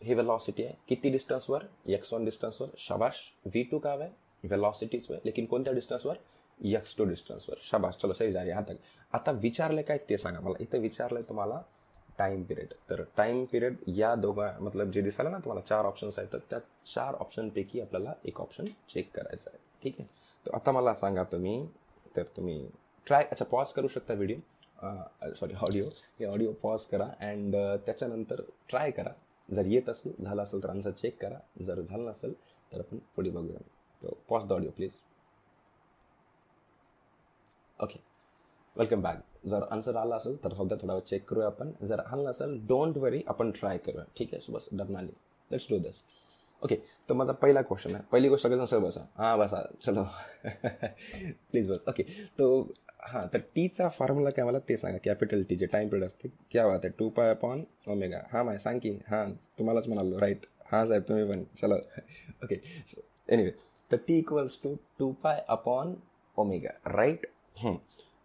हे 0.00 0.14
वेलॉसिटी 0.14 0.64
आहे. 0.64 0.74
किती 0.88 1.10
डिस्टन्सवर 1.10 1.64
यक्स 1.86 2.12
वन 2.12 2.24
डिस्टन्सवर 2.24 2.68
शाबाश. 2.78 3.20
व्ही 3.46 3.62
टू 3.70 3.78
काय 3.78 3.98
आहे 4.00 4.48
वेलॉसिटीच 4.48 5.10
आहे 5.10 5.20
लेकिन 5.24 5.46
कोणत्या 5.46 5.72
डिस्टन्सवर 5.74 6.16
यक्स 6.60 6.96
टू 6.96 7.04
डिस्टन्सवर 7.04 7.56
शाबाश. 7.62 7.96
चलो 7.96 8.12
सही 8.12 8.32
जा 8.32 8.40
आता 8.58 8.72
आता 9.12 9.30
विचारलं 9.32 9.82
काय 9.82 9.98
ते 10.08 10.18
सांगा 10.18 10.40
मला. 10.40 10.54
इथं 10.60 10.78
विचारलं 10.78 11.22
तुम्हाला 11.28 11.60
टाईम 12.18 12.42
पिरियड 12.42 12.72
तर 12.90 13.02
टाईम 13.16 13.44
पिरियड 13.52 13.76
या 13.96 14.14
दोघा 14.14 14.50
मतलब 14.60 14.90
जे 14.90 15.00
दिसायला 15.02 15.30
ना 15.30 15.38
तुम्हाला 15.38 15.60
चार 15.68 15.84
ऑप्शन्स 15.84 16.18
आहेत. 16.18 16.32
तर 16.32 16.38
त्या 16.50 16.58
चार 16.86 17.14
ऑप्शनपैकी 17.14 17.80
आपल्याला 17.80 18.12
एक 18.24 18.40
ऑप्शन 18.40 18.64
चेक 18.88 19.10
करायचं 19.14 19.50
आहे. 19.50 19.58
ठीक 19.82 19.94
आहे? 19.98 20.08
आता 20.46 20.72
मला 20.72 20.94
सांगा 20.94 21.22
तुम्ही 21.32 21.66
तर 22.16 22.22
तुम्ही 22.36 22.68
ट्राय 23.06 23.24
अच्छा 23.30 23.44
पॉज 23.50 23.72
करू 23.72 23.88
शकता 23.88 24.14
व्हिडिओ 24.14 25.32
सॉरी 25.34 25.54
ऑडिओ 25.54 25.84
हे 26.20 26.26
ऑडिओ 26.26 26.52
पॉज 26.62 26.84
करा 26.86 27.04
अँड 27.20 27.56
त्याच्यानंतर 27.86 28.40
ट्राय 28.68 28.90
करा. 28.90 29.10
जर 29.48 29.66
येत 29.66 29.88
असेल 29.88 30.12
झालं 30.24 30.42
असेल 30.42 30.62
तर 30.62 30.70
आन्सर 30.70 30.90
चेक 30.90 31.20
करा. 31.22 31.38
जर 31.62 31.80
झालं 31.80 32.04
नसेल 32.10 32.32
तर 32.72 32.78
आपण 32.78 32.98
पुढे 33.16 33.30
बघूया. 33.30 33.58
तो 34.02 34.16
pause 34.28 34.44
the 34.48 34.52
audio 34.52 34.70
please 34.76 34.94
okay 37.78 37.98
welcome 38.76 39.02
back 39.02 39.46
जर 39.48 39.62
आन्सर 39.70 39.96
आला 39.96 40.16
असेल 40.16 40.42
तर 40.44 40.52
द्या 40.58 40.78
थोडा 40.80 40.94
वेळ 40.94 41.02
चेक 41.02 41.28
करूया 41.28 41.46
आपण. 41.46 41.72
जर 41.82 42.00
आलं 42.00 42.28
नसेल 42.28 42.58
डोंट 42.68 42.96
वरी 42.98 43.22
आपण 43.28 43.50
ट्राय 43.50 43.78
करूया. 43.78 44.04
ठीक 44.16 44.34
आहे 44.34 44.40
सो 44.40 44.52
बस 44.52 44.68
डरनाली 44.72 45.12
लेट्स 45.50 45.66
डू 45.70 45.78
दिस 45.78 46.02
ओके 46.62 46.74
तर 47.08 47.14
माझा 47.14 47.32
पहिला 47.32 47.62
क्वेश्चन 47.62 47.94
आहे. 47.94 48.04
पहिली 48.12 48.28
गोष्ट 48.28 48.42
सगळेजण 48.42 48.64
सर 48.64 48.78
बसा. 48.78 49.00
हां 49.18 49.38
बसा. 49.38 49.62
चलो. 49.82 50.04
Please 51.50 51.70
bus. 51.70 51.78
ओके 51.88 52.02
तो 52.38 52.60
हां 53.02 53.26
तर 53.32 53.38
टीचा 53.54 53.88
फॉर्म्युला 53.88 54.30
काय 54.30 54.44
मला 54.44 54.58
ते 54.68 54.76
सांगा. 54.76 54.98
कॅपिटल 55.04 55.42
टी 55.48 55.56
जे 55.56 55.66
टाईम 55.66 55.88
पिरियड 55.88 56.06
असते 56.06 56.28
क्या 56.50 56.66
बात 56.68 56.84
आहे? 56.84 56.94
टू 56.98 57.08
पाय 57.08 57.30
अपॉन 57.30 57.64
ओमेगा 57.88 58.20
हां 58.32 58.44
माय 58.44 58.58
सांग 58.58 58.78
की. 58.78 58.90
हां 59.08 59.30
तुम्हालाच 59.58 59.88
म्हणालो. 59.88 60.18
राईट 60.20 60.46
हां 60.72 60.84
साहेब 60.86 61.02
तुम्ही 61.08 61.24
पण. 61.28 61.44
चलो. 61.60 61.76
ओके 62.44 62.60
एनिवे 63.28 63.50
तर 63.90 63.96
T 64.08 64.18
equals 64.18 64.58
to 64.62 64.74
two 64.98 65.10
pi 65.22 65.42
upon 65.48 65.94
omega 66.36 66.70
right 66.94 67.26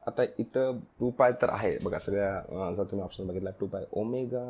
आता 0.08 0.24
इथं 0.40 0.80
टू 1.00 1.10
पाय 1.12 1.32
तर 1.42 1.50
आहे. 1.50 1.78
बघा 1.84 2.00
सगळ्या 2.00 2.74
जर 2.74 2.84
तुम्ही 2.84 3.04
ऑप्शन 3.04 3.28
बघितला 3.28 3.50
टू 3.60 3.68
पाय 3.68 3.86
ओमेगा 3.94 4.44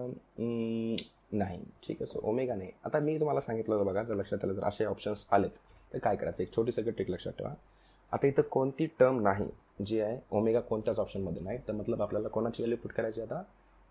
नाही. 1.36 1.60
ठीक 1.84 1.98
आहे. 2.02 2.06
सो 2.06 2.20
ओमेगा 2.24 2.56
नाही. 2.56 2.72
आता 2.86 3.00
मी 3.00 3.20
तुम्हाला 3.20 3.42
सांगितलं 3.42 3.86
बघा 3.86 4.04
जर 4.04 4.16
लक्षात 4.16 4.44
आलं 4.44 4.54
जर 4.54 4.64
असे 4.64 4.86
ऑप्शन्स 4.86 5.26
आलेत. 5.32 5.58
तर 5.94 6.00
काय 6.00 6.16
करायचं? 6.16 6.44
एक 6.44 6.56
छोटी 6.56 6.72
सगळी 6.72 6.92
ट्रिक 6.92 7.10
लक्षात 7.10 7.34
ठेवा. 7.34 7.54
आता 8.12 8.28
इथं 8.28 8.42
कोणती 8.42 8.86
टर्म 9.00 9.22
नाही 9.22 9.50
जी 9.86 10.00
आहे 10.00 10.18
ओमेगा 10.32 10.60
कोणत्याच 10.60 11.00
ऑप्शनमध्ये 11.00 11.44
नाही. 11.44 11.58
तर 11.68 11.74
मतलब 11.74 12.02
आपल्याला 12.02 12.28
कोणाची 12.28 12.62
व्हॅल्यू 12.64 12.78
पुट 12.84 12.92
करायची 12.92 13.22
आता? 13.22 13.42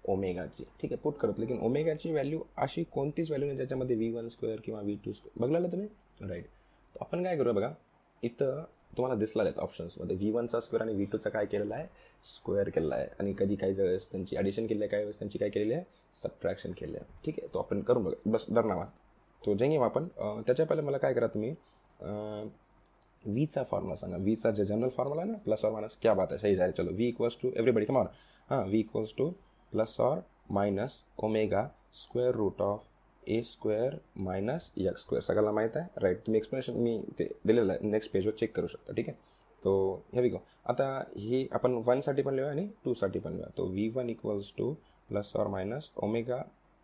ओमेगाची 0.04 0.64
ठीक 0.80 0.92
आहे 0.92 1.00
पुट 1.02 1.16
करत. 1.16 1.38
लेकिन 1.38 1.58
ओमेगाची 1.60 2.10
व्हॅल्यू 2.10 2.40
अशी 2.56 2.84
कोणतीच 2.84 3.30
व्हॅल्यू 3.30 3.46
नाही 3.46 3.56
ज्याच्यामध्ये 3.56 3.96
व्ही 3.96 4.10
वन 4.12 4.28
स्क्वेअर 4.28 4.60
किंवा 4.64 4.80
व्ही 4.80 4.96
टू 5.04 5.12
स्क्वेअर 5.12 5.46
बघला 5.46 5.66
तुम्ही? 5.66 5.88
राईट 6.28 6.46
आपण 7.00 7.22
काय 7.24 7.36
करूया 7.36 7.54
बघा? 7.54 7.72
इथं 8.22 8.64
तुम्हाला 8.96 9.18
दिसला 9.18 9.42
आहेत 9.42 9.58
ऑप्शन्समध्ये 9.58 10.16
व्ही 10.16 10.30
वनचा 10.30 10.60
स्क्वेअर 10.60 10.82
आणि 10.82 10.94
व्ही 10.94 11.04
टूचा 11.12 11.30
काय 11.30 11.46
केलेला 11.46 11.74
आहे? 11.74 11.86
स्क्वेअर 12.26 12.68
केलेला 12.68 12.94
आहे. 12.94 13.06
आणि 13.20 13.32
कधी 13.38 13.56
काही 13.56 13.72
वेळेस 13.72 14.10
त्यांची 14.10 14.36
ॲडिशन 14.36 14.66
केली 14.66 14.80
आहे 14.80 14.88
काही 14.88 15.02
वेळेस 15.02 15.18
त्यांची 15.18 15.38
काय 15.38 15.48
केलेली 15.48 15.74
आहे? 15.74 15.84
सबट्रॅक्शन 16.14 16.72
केली 16.78 16.96
आहे. 16.96 17.04
ठीक 17.24 17.38
आहे? 17.38 17.48
तो 17.54 17.58
आपण 17.58 17.80
करून 17.82 18.04
बघा 18.04 18.30
बस 18.30 18.44
डर 18.50 18.84
तो 19.42 19.54
जेंगे 19.54 19.76
आपण 19.76 20.06
त्याच्या 20.46 20.66
पहिले 20.66 20.82
मला 20.82 20.98
काय 20.98 21.14
करा 21.14 21.26
तुम्ही? 21.26 21.54
वीचा 23.24 23.62
फॉर्म्युला 23.62 23.96
सांगा. 23.96 24.16
वीचा 24.16 24.50
जे 24.50 24.64
जनरल 24.64 24.88
फॉर्म्युला 24.88 25.22
आहे 25.22 25.30
ना 25.30 25.38
प्लस 25.44 25.64
और 25.64 25.70
मायनस 25.72 25.96
क्या 26.02 26.14
बात 26.14 26.32
है 26.32 26.38
सही 26.38 26.56
जाए 26.56 26.72
चलो 26.72 26.92
V 26.92 27.06
equals 27.08 27.36
to 27.42 27.50
everybody 27.56 27.84
come 27.84 27.96
on 27.96 28.06
हां 28.48 28.64
वी 28.68 28.78
इक्वल्स 28.78 29.14
टू 29.18 29.30
प्लस 29.72 30.00
और 30.00 30.18
minus 30.50 31.02
omega 31.18 31.66
square 31.94 32.34
root 32.34 32.60
of 32.62 32.88
A 33.28 33.40
square 33.42 33.96
minus 34.16 34.70
X 34.76 35.02
square 35.02 35.22
सगळ्याला 35.22 35.52
माहीत 35.52 35.76
आहे? 35.76 36.00
राईट 36.02 36.18
तुम्ही 36.26 36.38
एक्सप्लेनेशन 36.38 36.76
मी 36.82 36.98
ते 37.18 37.28
दिलेलं 37.46 37.72
आहे. 37.72 37.88
नेक्स्ट 37.88 38.12
पेजवर 38.12 38.32
चेक 38.32 38.54
करू 38.56 38.66
शकता. 38.66 38.92
ठीक 38.92 39.08
आहे? 39.08 39.16
तो 39.62 40.02
हे 40.14 40.28
गो 40.28 40.38
आता 40.68 40.86
ही 41.16 41.46
आपण 41.52 41.74
वनसाठी 41.86 42.22
पण 42.22 42.34
लिहूया 42.34 42.52
आणि 42.52 42.66
टूसाठी 42.84 43.18
पण 43.18 43.32
लिहूया. 43.32 43.50
तो 43.58 43.66
V 43.66 43.88
one 43.94 44.10
equals 44.10 44.52
to 44.58 44.72
plus 45.08 45.32
or 45.36 45.46
minus 45.48 45.90
omega 45.96 46.36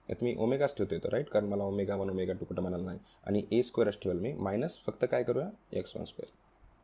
यात 0.08 0.22
मी 0.22 0.34
ओमेगाच 0.38 0.76
ठेवतो 0.76 0.94
येतो 0.94 1.08
राईट 1.12 1.28
कारण 1.30 1.46
मला 1.48 1.64
ओमेगा 1.64 1.96
वन 1.96 2.10
ओमेगा 2.10 2.32
टू 2.32 2.44
कुठं 2.44 2.62
म्हणाल 2.62 2.84
नाही. 2.84 2.98
आणि 3.26 3.42
ए 3.52 3.60
स्क्वेअरच 3.62 3.98
ठेवेल 4.02 4.20
मी. 4.20 4.32
मायनस 4.32 4.78
फक्त 4.86 5.04
काय 5.10 5.22
करूया? 5.22 5.48
एक्स 5.72 5.96
वन 5.96 6.04
स्क्वेअर 6.04 6.38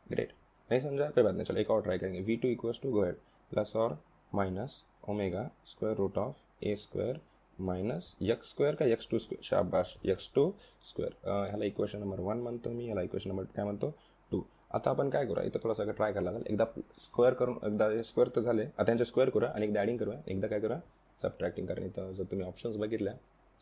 ग्रेट 0.06 0.32
नाही 0.70 0.80
समजा 0.80 1.04
काही 1.04 1.24
बात 1.24 1.34
नाही. 1.34 1.44
चला 1.44 1.60
एक 1.60 1.70
और 1.70 1.80
ट्राय 1.82 1.98
करेंगे 1.98 2.20
V 2.20 2.36
two 2.36 2.48
equals 2.48 2.80
to 2.82 2.90
go ahead 2.92 3.14
plus 3.50 3.74
or 3.76 3.94
minus 4.32 4.82
omega 5.08 5.48
square 5.66 5.96
root 5.96 6.18
of 6.18 6.40
A 6.62 6.74
square 6.76 7.18
minus 7.58 8.14
X 8.20 8.50
square 8.50 8.74
का 8.74 8.84
यक्स 8.84 9.08
टू 9.10 9.18
स्क्वेअर 9.18 9.42
शाबाश 9.44 9.96
यक्स 10.04 10.30
टू 10.34 10.50
स्क्वेअर 10.84 11.12
ह्याला 11.28 11.64
इक्वेशन 11.64 11.98
नंबर 12.00 12.20
वन 12.20 12.40
म्हणतो 12.40 12.70
मी 12.70 12.84
ह्याला 12.84 13.02
इक्वेशन 13.02 13.30
नंबर 13.30 13.44
काय 13.56 13.64
म्हणतो. 13.64 13.90
टू 14.30 14.42
आता 14.74 14.90
आपण 14.90 15.10
काय 15.10 15.26
करूया? 15.26 15.46
इथं 15.46 15.58
थोडासा 15.62 15.84
ट्राय 15.84 16.12
करायला 16.12 16.30
लागेल. 16.30 16.46
एकदा 16.50 16.64
स्क्वेअर 17.02 17.34
करून 17.34 17.56
एकदा 17.66 18.02
स्क्वेअर 18.02 18.30
तर 18.36 18.40
झाले. 18.40 18.64
आता 18.64 18.84
त्यांचे 18.84 19.04
स्क्वेअर 19.04 19.30
करूया 19.30 19.50
आणि 19.50 19.66
एकदा 19.66 19.80
ॲडिंग 19.80 19.98
करूया. 19.98 20.18
एकदा 20.26 20.46
काय 20.46 20.60
करूया? 20.60 20.80
सबट्रॅक्टिंग 21.20 21.66
करा 21.66 21.84
इथं 21.84 22.12
जर 22.14 22.24
तुम्ही 22.30 22.46
ऑप्शन्स 22.46 22.76
बघितल्या. 22.76 23.14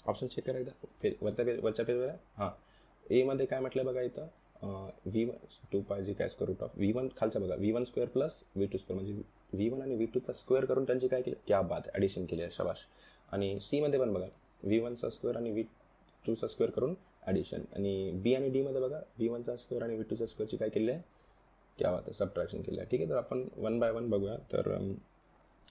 ऑप्शन 0.06 0.26
चेक 0.26 0.46
करा 0.46 0.58
एकदा. 0.58 0.86
पेज 1.02 1.14
वरच्या 1.22 1.44
पेज 1.44 1.60
वरच्या 1.64 1.84
पेजवर 1.84 2.08
हां. 2.36 2.50
एमध्ये 3.10 3.46
काय 3.46 3.60
म्हटलं 3.60 3.84
बघा 3.86 4.00
इथं? 4.02 4.26
व्ही 4.62 5.24
वन 5.24 5.46
टू 5.72 5.80
पाहिजे 5.88 6.12
काय 6.14 6.28
square 6.28 6.48
root 6.48 6.62
of 6.62 6.76
V 6.76 6.92
one 6.92 7.08
खालचं 7.16 7.40
बघा. 7.40 7.54
V 7.54 7.72
one 7.72 7.84
square 7.84 8.08
plus 8.10 8.42
V 8.54 8.66
two 8.66 8.78
square 8.78 9.02
म्हणजे 9.02 9.22
व्ही 9.52 9.68
वन 9.68 9.82
आणि 9.82 9.94
व्ही 9.94 10.06
टूचा 10.14 10.32
स्क्वेअर 10.32 10.64
करून 10.64 10.84
त्यांची 10.84 11.08
काय 11.08 11.22
केलं? 11.22 11.36
क्या 11.46 11.60
बात 11.62 11.88
ॲडिशन 11.94 12.24
केली 12.26 12.42
आहे. 12.42 12.50
शबाश. 12.50 12.86
आणि 13.34 13.58
सीमध्ये 13.60 14.00
पण 14.00 14.12
बघा 14.12 14.26
व्ही 14.62 14.78
वनचा 14.80 15.08
स्क्वेअर 15.10 15.36
आणि 15.36 15.50
व्ही 15.50 15.62
टूचा 16.24 16.46
स्क्वेअर 16.46 16.70
करून 16.72 16.94
ॲडिशन 17.22 17.62
आणि 17.76 18.10
बी 18.22 18.34
आणि 18.34 18.48
डीमध्ये 18.50 18.80
बघा 18.80 18.98
व्ही 19.18 19.28
वनचा 19.28 19.56
स्क्वेअर 19.56 19.82
आणि 19.84 19.94
व्ही 19.94 20.04
टूचा 20.10 20.26
स्क्वेअरची 20.26 20.56
काय 20.56 20.68
केली 20.68 20.90
आहे? 20.90 21.00
क्या 21.78 21.90
बात 21.92 22.02
आहे 22.02 22.12
सबट्रॅक्शन 22.12 22.62
केलं 22.62 22.80
आहे. 22.80 22.88
ठीक 22.90 23.00
आहे 23.00 23.10
तर 23.10 23.16
आपण 23.16 23.44
वन 23.56 23.78
बाय 23.78 23.90
वन 23.90 24.08
बघूया. 24.10 24.36
तर 24.52 24.68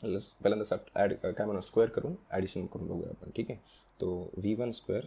पहिल्यांदा 0.02 0.64
सब 0.66 0.78
ॲड 0.96 1.14
काय 1.14 1.46
म्हणू 1.46 1.62
स्क्वेअर 1.62 1.90
करून 1.90 2.16
ॲडिशन 2.32 2.66
करून 2.74 2.88
बघूया 2.88 3.10
आपण. 3.10 3.30
ठीक 3.36 3.52
आहे? 3.52 3.60
तो 4.00 4.16
व्ही 4.38 4.54
वन 4.56 4.72
स्क्वेअर 4.72 5.06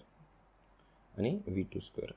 आणि 1.15 1.39
व्ही 1.47 1.63
टू 1.73 1.81
स्क्वेअर 1.81 2.13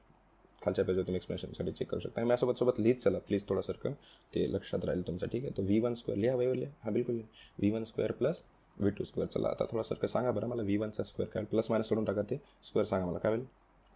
खालच्या 0.62 0.86
पेजवर 0.86 1.04
तुम्ही 1.04 1.16
एक्सप्लेनेशनसाठी 1.18 1.72
चेक 1.72 1.90
करू 1.90 2.00
शकता. 2.00 2.22
माझ्यासोबत 2.22 2.60
सोबत 2.60 2.80
लिहित 2.80 2.96
चला 3.02 3.20
प्लीज 3.28 3.48
थोडासारखं 3.50 3.94
ते 4.34 4.52
लक्षात 4.54 4.86
राहील 4.86 5.08
तुमचं. 5.08 5.28
ठीक 5.28 5.44
आहे? 5.44 5.54
तो 5.58 5.64
व्ही 5.64 5.80
वन 5.80 5.94
स्क्वेअर 5.94 6.20
लिहा 6.20 6.36
वयवर 6.36 6.56
लिहा. 6.56 6.72
हा 6.84 6.92
बिलकुल 6.92 7.16
V 7.60 7.72
one 7.72 7.84
square 7.84 8.12
plus 8.14 8.44
V 8.80 8.92
two 8.98 9.04
square 9.04 9.28
चला. 9.30 9.48
आता 9.50 9.66
थोडंसारखं 9.72 10.08
सांगा 10.08 10.32
बरं 10.32 10.48
मला. 10.48 10.62
व्ही 10.64 10.78
वनचा 10.78 11.04
स्क्वेअर 11.04 11.32
काय 11.34 11.44
प्लस 11.46 11.70
मायनस 11.70 11.90
सोडून 11.90 12.06
टाका 12.06 12.22
ते. 12.30 12.40
स्क्वेअर 12.64 12.86
सांगा 12.88 13.06
मला. 13.06 13.18
काय 13.20 13.32
होईल? 13.32 13.46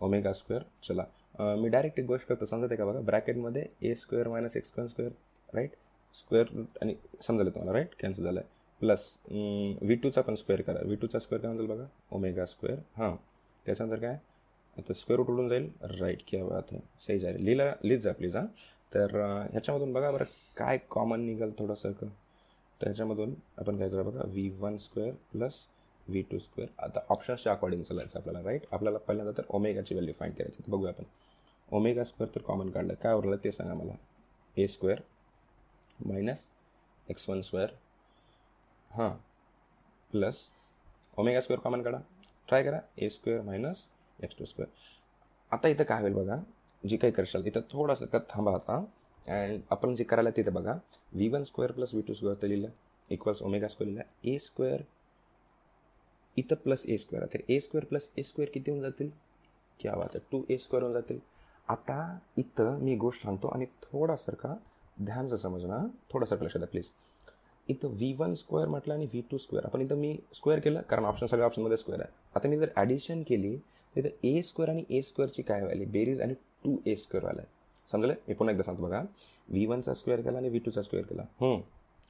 ओमेगा 0.02 0.32
स्क्वेअर 0.34 0.64
चला. 0.84 1.04
मी 1.58 1.70
डायरेक्ट 1.70 2.00
एक 2.00 2.06
गोष्ट 2.06 2.28
करतो. 2.28 2.46
समजते 2.46 2.76
का 2.76 2.86
बघा? 2.86 3.00
ब्रॅकेटमध्ये 3.02 3.66
A 3.82 3.94
square 3.96 4.28
minus 4.28 4.58
X 4.58 4.70
square 4.70 4.90
square 4.90 5.12
right 5.54 5.72
square 6.16 6.48
आणि 6.82 6.96
समजलं 7.22 7.50
तुम्हाला 7.50 7.74
राईट 7.74 7.96
कॅन्सल 8.02 8.24
झालं 8.24 8.40
आहे 8.40 8.62
प्लस 8.82 9.06
व्ही 9.30 9.96
टूचा 9.96 10.22
पण 10.22 10.36
स्क्वेअर 10.36 10.62
करा. 10.62 10.80
व्ही 10.84 10.96
टूचा 11.02 11.20
स्क्वेअर 11.20 11.42
काय 11.42 11.54
म्हणतो 11.54 11.74
बघा? 11.74 11.86
ओमेगा 12.12 12.46
स्क्वेअर 12.46 12.80
हां. 12.98 13.16
त्याच्यानंतर 13.66 14.00
काय? 14.00 14.18
आता 14.78 14.94
स्क्वेअर 14.94 15.18
रूट 15.18 15.30
उडून 15.30 15.48
जाईल. 15.48 15.70
राईट 16.00 16.22
किंवा 16.28 16.50
बात 16.50 16.72
आहे 16.72 16.82
सही 17.08 17.20
जाईल 17.20 17.44
लिहिला 17.44 17.72
लिहित 17.84 18.02
जा 18.02 18.12
प्लीज 18.14 18.36
हां. 18.38 18.46
तर 18.94 19.16
ह्याच्यामधून 19.52 19.94
बघा 19.94 20.12
बरं 20.12 20.26
काय 20.58 20.78
कॉमन 20.90 21.22
निघाल 21.26 21.52
थोडंसं. 21.60 21.92
तर 22.84 22.88
ह्याच्यामधून 22.88 23.34
आपण 23.58 23.78
काय 23.78 23.90
करूया 23.90 24.04
बघा 24.04 24.22
V 24.26 24.50
one 24.60 24.78
square 24.78 25.14
plus 25.32 25.60
V 26.08 26.22
two 26.22 26.38
square 26.38 26.70
आता 26.86 27.00
ऑप्शन्सच्या 27.10 27.54
अकॉर्डिंग 27.54 27.84
चालायचं 27.84 28.20
आपल्याला 28.20 28.42
राईट 28.44 28.66
आपल्याला 28.72 28.98
पहिल्यांदा 28.98 29.38
तर 29.38 29.46
ओमेगाची 29.50 29.96
व्हॅल्यू 29.96 30.14
फाईंड 30.14 30.36
करायची 30.36 30.64
तर 30.64 30.72
बघूया 30.72 30.92
आपण. 30.92 31.04
ओमेगा 31.72 32.04
स्क्वेअर 32.04 32.36
तर 32.36 32.42
कॉमन 32.42 32.70
काढलं. 32.70 32.94
काय 32.94 33.14
उरलं? 33.14 33.38
ते 33.44 33.52
सांगा 33.52 33.74
मला. 33.74 33.94
A 34.58 34.68
square 34.68 35.02
minus 36.06 36.50
X 37.08 37.30
one 37.30 37.42
square 37.42 37.70
हां. 38.92 39.10
प्लस 40.12 40.50
ओमेगा 41.18 41.42
स्क्वेअर 41.42 41.62
कॉमन 41.62 41.82
काढा. 41.82 42.00
ट्राय 42.48 42.64
करा. 42.64 42.80
A 42.98 43.10
square 43.10 43.42
minus 43.42 43.86
X 44.24 44.38
two 44.40 44.46
square 44.46 44.70
आता 45.52 45.68
इथं 45.68 45.84
काय 45.84 46.02
होईल 46.02 46.14
बघा? 46.14 46.36
जी 46.84 46.98
काही 46.98 47.14
करशाल 47.14 47.46
इथं 47.46 47.62
थोडंसं 47.72 48.06
का 48.06 48.20
थांबा 48.30 48.54
आता. 48.54 48.84
अँड 49.28 49.62
आपण 49.72 49.96
जे 49.96 50.04
करायला 50.04 50.30
तिथे 50.38 50.52
बघा 50.52 50.74
V 51.14 51.28
one 51.30 51.44
square 51.44 51.72
plus 51.72 51.94
V 51.94 52.04
two 52.08 52.14
square 52.14 52.42
तर 52.42 52.48
लिहिलं. 52.48 52.70
इक्वल्स 53.10 53.42
ओमेगा 53.44 53.68
स्क्वेअर 53.68 53.92
लिहिलं. 53.92 54.04
ए 54.26 54.38
स्क्वेअर 54.40 54.82
इथं 56.38 56.56
प्लस 56.64 56.86
ए 56.88 56.98
स्क्वेअर 56.98 57.24
आता 57.24 57.40
A 57.50 57.60
square 57.60 57.86
plus 57.86 58.10
A 58.18 58.24
square 58.24 58.50
किती 58.54 58.72
होऊन 58.72 58.84
जातील? 58.84 59.10
क्या 59.80 59.96
बात 59.96 60.16
आहे. 60.16 60.20
टू 60.32 60.44
ए 60.50 60.58
स्क्वेअर 60.58 60.84
होऊन 60.84 60.94
जातील. 60.94 61.20
आता 61.68 62.20
इथं 62.38 62.80
मी 62.80 62.96
गोष्ट 62.96 63.22
सांगतो 63.24 63.48
आणि 63.48 63.66
थोडासारखा 63.84 64.54
ध्यानचं 64.98 65.38
समजणं 65.38 65.88
थोडासारखं 66.12 66.46
लक्षात 66.46 66.68
प्लीज 66.68 66.90
इथं 67.68 67.88
व्ही 67.90 68.14
वन 68.14 68.34
स्क्वेअर 68.34 68.68
म्हटलं 68.68 68.94
आणि 68.94 69.06
व्ही 69.06 69.22
टू 69.32 69.38
स्क्वेअर 69.38 69.66
आपण 69.66 69.82
इथं 69.82 69.98
मी 69.98 70.16
स्क्वेअर 70.34 70.60
केलं 70.60 70.82
कारण 70.90 71.06
ऑप्शन 71.06 71.26
सगळ्या 71.26 71.46
ऑप्शनमध्ये 71.46 71.78
स्क्वेअर 71.78 72.02
आहे. 72.02 72.12
आता 72.36 72.48
मी 72.50 72.58
जर 72.58 72.70
ॲडिशन 72.76 73.22
केली 73.28 73.56
तर 73.56 74.00
इथं 74.00 74.28
ए 74.28 74.42
स्क्वेअर 74.42 74.70
आणि 74.70 74.84
ए 74.90 75.02
स्क्वेअरची 75.02 75.42
काय 75.42 75.62
व्हॅली 75.62 75.86
बेरीज 75.86 76.22
आणि 76.22 76.34
टू 76.64 76.78
ए 76.86 76.96
स्क्वेअरवाला 76.96 77.42
आहे 77.42 77.62
समजलं 77.90 78.14
मी 78.28 78.34
पुन्हा 78.34 78.52
एकदा 78.52 78.64
सांगतो 78.64 78.84
बघा. 78.84 79.02
व्ही 79.50 79.66
वनचा 79.66 79.94
स्क्वेअर 79.94 80.22
केला 80.22 80.38
आणि 80.38 80.50
व्ही 80.50 80.60
टूचा 80.66 80.82
स्क्वेअर 80.82 81.06
केला. 81.06 81.24
हो 81.40 81.56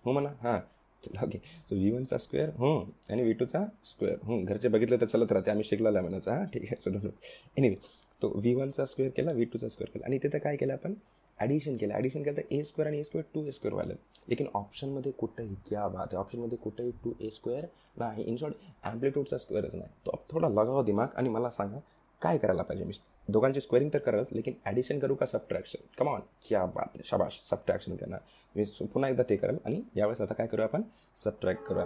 हो 0.06 0.12
म्हणा. 0.12 0.30
हां. 0.42 0.60
चला 1.04 1.24
ओके 1.26 1.38
सो 1.38 1.76
व्ही 1.76 1.92
वनचा 1.92 2.18
स्क्वेअर 2.18 2.50
हो 2.58 2.78
आणि 3.12 3.22
व्ही 3.22 3.34
टूचा 3.34 3.64
स्क्वेअर 3.86 4.18
हो 4.24 4.40
घरचे 4.44 4.68
बघितलं 4.68 5.02
तर 5.02 5.06
चलत 5.06 5.32
राहते. 5.32 5.52
आम्ही 5.52 5.64
शिकला 5.64 5.90
आहे 5.90 6.02
म्हणायचं. 6.02 6.32
हां 6.32 6.46
ठीक 6.54 6.64
आहे. 6.64 6.76
चलो 6.82 7.10
एनिवे 7.58 7.76
तो 8.22 8.32
व्ही 8.36 8.54
वनचा 8.56 8.86
स्क्वेअर 8.86 9.12
केला 9.16 9.32
व्ही 9.32 9.46
टूचा 9.46 9.70
स्क्वेअर 9.70 9.90
केला. 9.94 10.06
आणि 10.06 10.18
तिथं 10.24 10.38
काय 10.38 10.56
केलं 10.56 10.74
आपण? 10.74 10.94
ॲडिशन 11.40 11.78
केलं. 11.78 11.94
ॲडिशन 11.94 12.24
केलं 12.24 12.38
तर 12.38 12.56
ए 12.56 12.62
स्क्वेअर 12.64 12.88
आणि 12.88 13.00
A 13.00 13.04
square 13.04 13.26
two 13.34 13.46
A 13.46 13.52
square 13.52 13.74
व्हायला 13.74 13.94
लेकिन 14.30 14.48
ऑप्शनमध्ये 14.54 15.12
कुठंही 15.12 15.56
क्या 15.70 15.88
बात 15.88 16.08
आहे. 16.08 16.18
ऑप्शनमध्ये 16.18 16.58
कुठंही 16.58 16.92
टू 17.04 17.14
ए 17.20 17.30
स्क्वेअर 17.30 17.66
नाही. 17.98 18.24
इन 18.24 18.36
शॉर्ट 18.38 18.56
ॲम्प्लिट्यूडचा 18.84 19.38
स्क्वेअरच 19.38 19.76
नाही. 19.76 19.90
तो 20.06 20.24
थोडा 20.32 20.50
लगाव 20.50 20.82
दिमाग. 20.84 21.08
आणि 21.16 21.30
मला 21.30 21.50
सांगा 21.50 21.80
काय 22.24 22.38
करायला 22.38 22.64
पाहिजे? 22.64 22.86
मी 22.86 22.94
दोघांची 23.28 23.62
स्क्वेअरिंग 23.62 23.90
तर 23.94 24.00
करत 24.00 24.34
लेकिन 24.34 24.54
ॲडिशन 24.66 25.00
करू 25.00 25.16
का 25.16 25.26
सबट्रॅक्शन 25.26 25.86
कमॉन 25.98 26.22
क्या 26.48 26.66
बात 26.66 26.88
आहे 26.88 27.04
शाबाश. 27.06 27.40
सबट्रॅक्शन 27.46 27.96
करणार. 27.96 28.20
मी 28.56 28.64
पुन्हा 28.84 29.10
एकदा 29.10 29.24
ते 29.30 29.36
करेल 29.36 29.58
आणि 29.66 29.82
यावेळेस 29.96 30.22
आता 30.22 30.34
काय 30.34 30.48
करूया 30.48 30.68
आपण? 30.68 30.82
सबट्रॅक्ट 31.18 31.64
करूया. 31.64 31.86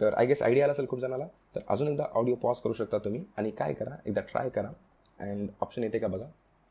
तर 0.00 0.14
आय 0.14 0.26
गेस 0.26 0.42
आयडिया 0.42 0.64
आला 0.64 0.72
असेल 0.72 0.86
खूप 0.88 1.00
जणाला. 1.00 1.26
तर 1.54 1.60
अजून 1.68 1.88
एकदा 1.88 2.04
ऑडिओ 2.14 2.34
पॉज 2.34 2.60
करू 2.60 2.72
शकता 2.72 2.98
तुम्ही 2.98 3.24
आणि 3.36 3.50
काय 3.50 3.72
करा? 3.74 3.96
एकदा 4.06 4.20
ट्राय 4.30 4.48
करा. 4.48 4.70
अँड 5.18 5.48
ऑप्शन 5.60 5.82
येते 5.84 5.98
का 5.98 6.06
बघा? 6.08 6.26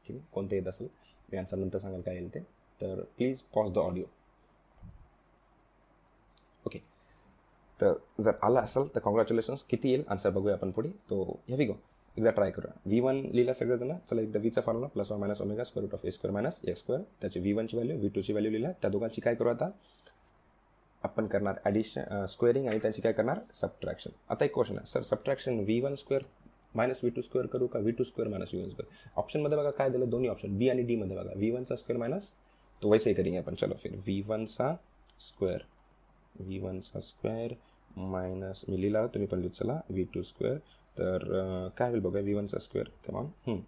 ठीक 0.05 0.15
आहे. 0.15 0.25
कोणते 0.33 0.55
येत 0.55 0.67
असेल? 0.67 0.87
मी 1.31 1.37
आन्सर 1.37 1.57
नंतर 1.57 1.77
सांगाल 1.77 2.01
काय 2.01 2.15
येईल 2.15 2.33
ते. 2.33 2.39
तर 2.81 3.01
please 3.17 3.41
pause 3.55 3.71
the 3.73 3.77
audio 3.77 4.05
okay 6.65 6.79
तर 7.79 7.93
जर 8.21 8.33
आला 8.43 8.59
असेल 8.59 8.95
तर 8.95 8.99
कॉंग्रॅच्युलेशन्स 8.99 9.63
किती 9.63 9.89
येईल? 9.89 10.03
आन्सर 10.09 10.29
बघूया 10.29 10.55
आपण 10.55 10.71
पुढे. 10.71 10.89
तो 11.09 11.39
हेवी 11.49 11.65
गो 11.65 11.73
एकदा 12.17 12.31
ट्राय 12.31 12.51
करूया. 12.51 12.73
व्ही 12.85 12.99
वन 12.99 13.15
लिहिला 13.25 13.53
सगळेजण 13.53 13.91
चला 14.09 14.21
एकदा 14.21 14.39
वीचा 14.39 14.61
formula 14.61 14.87
plus 14.93 15.11
one 15.11 15.19
minus 15.19 15.41
omega 15.41 15.63
square 15.63 15.85
root 15.85 15.93
of 15.93 16.05
A 16.05 16.11
square 16.11 16.33
minus 16.33 16.59
X 16.63 16.79
square 16.81 17.01
त्याची 17.21 17.39
व्ही 17.39 17.53
वनची 17.53 17.77
व्हॅल्यू 17.77 17.97
व्ही 17.97 18.09
टूची 18.15 18.33
व्हॅल्यू 18.33 18.51
लिहिला. 18.51 18.71
त्या 18.81 18.89
दोघांची 18.91 19.21
काय 19.21 19.35
करू 19.35 19.49
आता? 19.49 19.69
आपण 21.03 21.27
करणार 21.27 21.55
ॲडिशन 21.65 22.25
स्क्वेअरिंग 22.29 22.67
आणि 22.67 22.79
त्यांची 22.81 23.01
काय 23.01 23.13
करणार? 23.13 23.39
सबट्रॅक्शन 23.53 24.11
आता 24.29 24.45
एक 24.45 24.53
क्वेश्चन 24.53 24.77
आहे. 24.77 24.85
Sir 24.87 25.01
subtraction 25.01 25.59
V 25.59 25.79
one 25.81 25.95
square 25.95 26.23
minus 26.75 26.99
V 27.03 27.11
two 27.15 27.21
square 27.21 27.47
करू 27.47 27.67
का? 27.67 27.79
V 27.79 27.91
two 27.97 28.03
square 28.03 28.29
minus 28.31 28.53
V 28.53 28.63
one 28.63 28.69
square 28.69 29.09
ऑप्शनमध्ये 29.17 29.57
बघा 29.57 29.69
काय 29.69 29.89
दिलं? 29.89 30.09
दोन्ही 30.09 30.29
ऑप्शन 30.29 30.57
बी 30.57 30.69
आणि 30.69 30.83
डीमध्ये 30.83 31.17
बघा. 31.17 31.33
व्ही 31.35 31.51
वनचा 31.51 31.75
स्क्वेअर 31.75 31.99
मायनस 31.99 32.31
तो 32.81 32.89
वैसे 32.91 33.09
ही 33.09 33.15
करेंगे 33.15 33.37
आपण. 33.39 33.55
चलो 33.55 33.75
फिर. 33.77 33.95
व्ही 33.97 34.21
वनचा 34.27 34.75
स्क्वेअर 35.19 35.61
व्ही 36.39 36.59
वनचा 36.59 36.99
स्क्वेअर 36.99 37.53
मायनस 37.97 38.63
मी 38.69 38.81
लिहिला 38.81 39.05
तुम्ही 39.07 39.27
पण 39.27 39.39
लिहित 39.39 39.55
चला. 39.55 39.79
व्ही 39.89 40.03
टू 40.13 40.21
स्क्वेअर 40.21 40.57
तर 40.97 41.27
काय 41.77 41.89
होईल 41.89 42.01
बघा 42.01 42.19
व्ही 42.19 42.33
वनचा 42.33 42.59
स्क्वेअर 42.59 42.89
कमान 43.07 43.59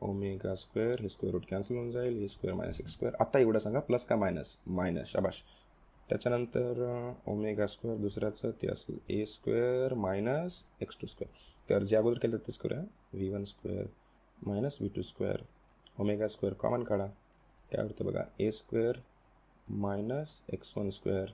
ओमेगा 0.00 0.54
स्क्वेअर 0.54 1.00
हे 1.00 1.08
स्क्वेअर 1.08 1.32
रूट 1.34 1.44
कॅन्सल 1.50 1.74
होऊन 1.74 1.90
जाईल. 1.90 2.18
हे 2.20 2.28
स्क्वेअर 2.28 2.56
मायनस 2.56 2.80
एक्स 2.80 2.92
स्क्वेअर 2.92 3.14
आता 3.20 3.38
एवढं 3.38 3.58
सांगा 3.58 3.80
प्लस 3.80 4.04
का 4.06 4.16
मायनस 4.16 4.56
मायनस 4.66 5.12
शाबाश. 5.12 5.42
त्याच्यानंतर 6.08 6.82
ओमेगा 7.28 7.66
स्क्वेअर 7.66 7.96
दुसऱ्याचं 7.98 8.50
ते 8.62 8.68
असेल 8.70 8.98
A 9.10 9.24
square 9.26 9.94
minus 9.94 10.62
X 10.82 10.98
two 11.00 11.06
square 11.06 11.70
तर 11.70 11.84
जे 11.84 11.96
अगोदर 11.96 12.18
केलं 12.22 12.36
तेच 12.46 12.58
करूया. 12.58 12.82
V 13.12 13.28
one 13.28 13.44
square 13.44 13.86
minus 14.38 14.76
V 14.80 14.90
two 14.96 15.02
square 15.02 15.42
omega 16.00 16.26
square 16.28 16.54
common 16.60 16.82
काढा. 16.84 17.06
काय 17.72 17.82
होतं 17.82 18.04
बघा 18.06 18.22
A 18.40 18.50
square 18.50 18.98
minus 19.68 20.40
X 20.54 20.76
one 20.76 20.88
square 20.90 21.30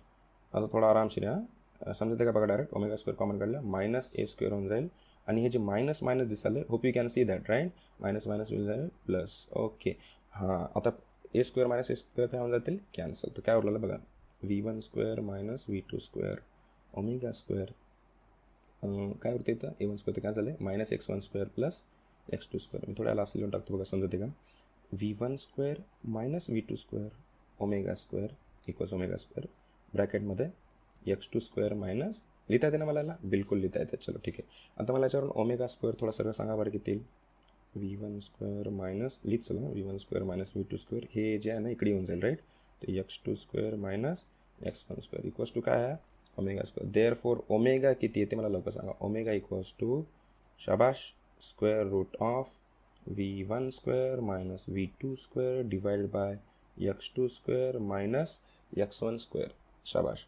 आता 0.53 0.67
थोडा 0.73 0.89
आरामशीर 0.91 1.29
हां 1.29 1.93
समजते 1.95 2.25
का 2.25 2.31
बघा 2.31 2.45
डायरेक्ट 2.47 2.75
ओमेगा 2.77 2.97
स्क्वेअर 2.97 3.19
कॉमन 3.19 3.39
काढलं 3.39 3.61
मायनस 3.71 4.11
ए 4.15 4.25
स्क्वेअर 4.27 4.53
होऊन 4.53 4.69
जाईल. 4.69 4.89
आणि 5.27 5.43
हे 5.43 5.49
जे 5.49 5.59
मायनस 5.59 6.03
मायनस 6.03 6.29
दिसाले 6.29 6.61
hope 6.69 6.85
you 6.87 6.93
can 6.95 7.09
see 7.09 7.25
that 7.25 7.51
right 7.51 7.71
minus 8.01 8.27
minus 8.29 8.51
will 8.53 8.67
झाले 8.67 8.87
प्लस 9.07 9.47
ओके 9.57 9.95
हां 10.35 10.65
आता 10.77 10.91
A 11.35 11.43
square 11.43 11.69
minus 11.69 11.91
A 11.91 11.95
square 11.95 12.29
काय 12.31 12.41
होऊन 12.41 12.51
जातील? 12.53 12.77
कॅन्सल 12.97 13.29
तर 13.37 13.41
काय 13.47 13.57
उरलेलं 13.57 13.81
बघा? 13.81 13.97
V 14.43 14.61
one 14.61 14.81
square 14.81 15.21
minus 15.21 15.65
V 15.69 15.81
two 15.91 15.99
square 15.99 16.41
omega 16.93 17.31
square 17.33 17.71
काय 19.23 19.33
होते 19.33 19.53
इथं? 19.53 19.73
ए 19.81 19.87
वन 19.87 19.97
स्क्वेअर 19.97 20.17
तर 20.17 20.23
काय 20.23 20.33
झालं 20.33 20.65
minus 20.65 20.93
X 20.93 21.11
one 21.11 21.21
square 21.21 21.49
plus 21.55 21.83
X 22.29 22.49
two 22.53 22.59
square 22.59 22.89
मी 22.89 22.95
थोड्या 22.99 23.15
लास्ट 23.15 23.37
लिहून 23.37 23.51
टाकतो 23.51 23.75
बघा 23.75 23.85
समजते 23.85 24.19
का? 24.19 24.27
V 24.93 25.13
one 25.21 25.37
square 25.37 25.81
minus 26.05 26.49
V 26.51 26.61
two 26.69 26.77
square 26.77 27.09
omega 27.59 27.95
square 27.95 28.35
equals 28.69 28.93
omega 28.95 29.17
square 29.17 29.47
ब्रॅकेटमध्ये 29.93 30.49
X 31.03 31.29
two 31.33 31.39
square 31.41 31.75
minus 31.75 32.21
लिहिता 32.53 32.67
येते 32.67 32.79
ना 32.79 32.85
मला 32.85 33.01
याला 33.01 33.17
बिलकुल 33.25 33.59
लिहिता 33.59 33.81
येते. 33.81 33.97
चलो 33.97 34.19
ठीक 34.25 34.35
आहे. 34.39 34.49
आता 34.77 34.93
मला 34.93 35.07
याच्यावरून 35.07 35.31
ओमेगा 35.41 35.67
स्क्वेअर 35.67 36.01
थोडा 36.01 36.13
सगळं 36.13 36.33
सांगा 36.33 36.57
बरं 36.57 36.71
किती 36.71 36.95
व्ही 37.75 37.95
वन 37.97 38.19
स्क्वेअर 38.19 38.69
मायनस 38.71 39.19
लिहित 39.25 39.45
चला 39.45 39.61
V 39.61 39.83
one 39.83 39.97
square 39.99 40.25
minus 40.27 40.53
V 40.55 40.65
two 40.71 40.77
square 40.77 41.05
हे 41.15 41.39
जे 41.39 41.51
आहे 41.51 41.61
ना 41.61 41.71
इकडे 41.71 41.91
येऊन 41.91 42.05
जाईल 42.05 42.23
राईट 42.23 42.39
तर 42.83 42.91
X 42.91 43.21
two 43.27 43.35
square 43.35 43.75
minus 43.75 44.25
X 44.67 44.85
one 44.91 44.99
square 45.01 45.27
equals 45.27 45.53
two 45.55 45.61
काय 45.61 45.85
आहे? 45.85 45.95
Omega 46.37 46.63
square 46.65 46.91
there 46.93 47.15
four 47.15 47.39
omega 47.51 47.93
किती 47.93 48.21
येते 48.21 48.37
मला 48.37 48.49
लवकर 48.49 48.71
सांगा. 48.71 48.93
Omega 49.01 49.33
equals 49.33 49.73
to 49.81 50.03
शबाश 50.61 51.03
square 51.41 51.87
root 51.87 52.17
of 52.23 52.55
V 53.07 53.43
one 53.43 53.69
square 53.71 54.21
minus 54.21 54.65
V 54.69 54.87
two 55.03 55.15
square 55.15 55.63
divide 55.69 56.07
by 56.11 56.37
X 56.89 57.11
two 57.17 57.27
square 57.29 57.79
minus 57.79 58.39
X 58.73 59.03
one 59.03 59.17
square 59.17 59.51
शाबाश. 59.87 60.25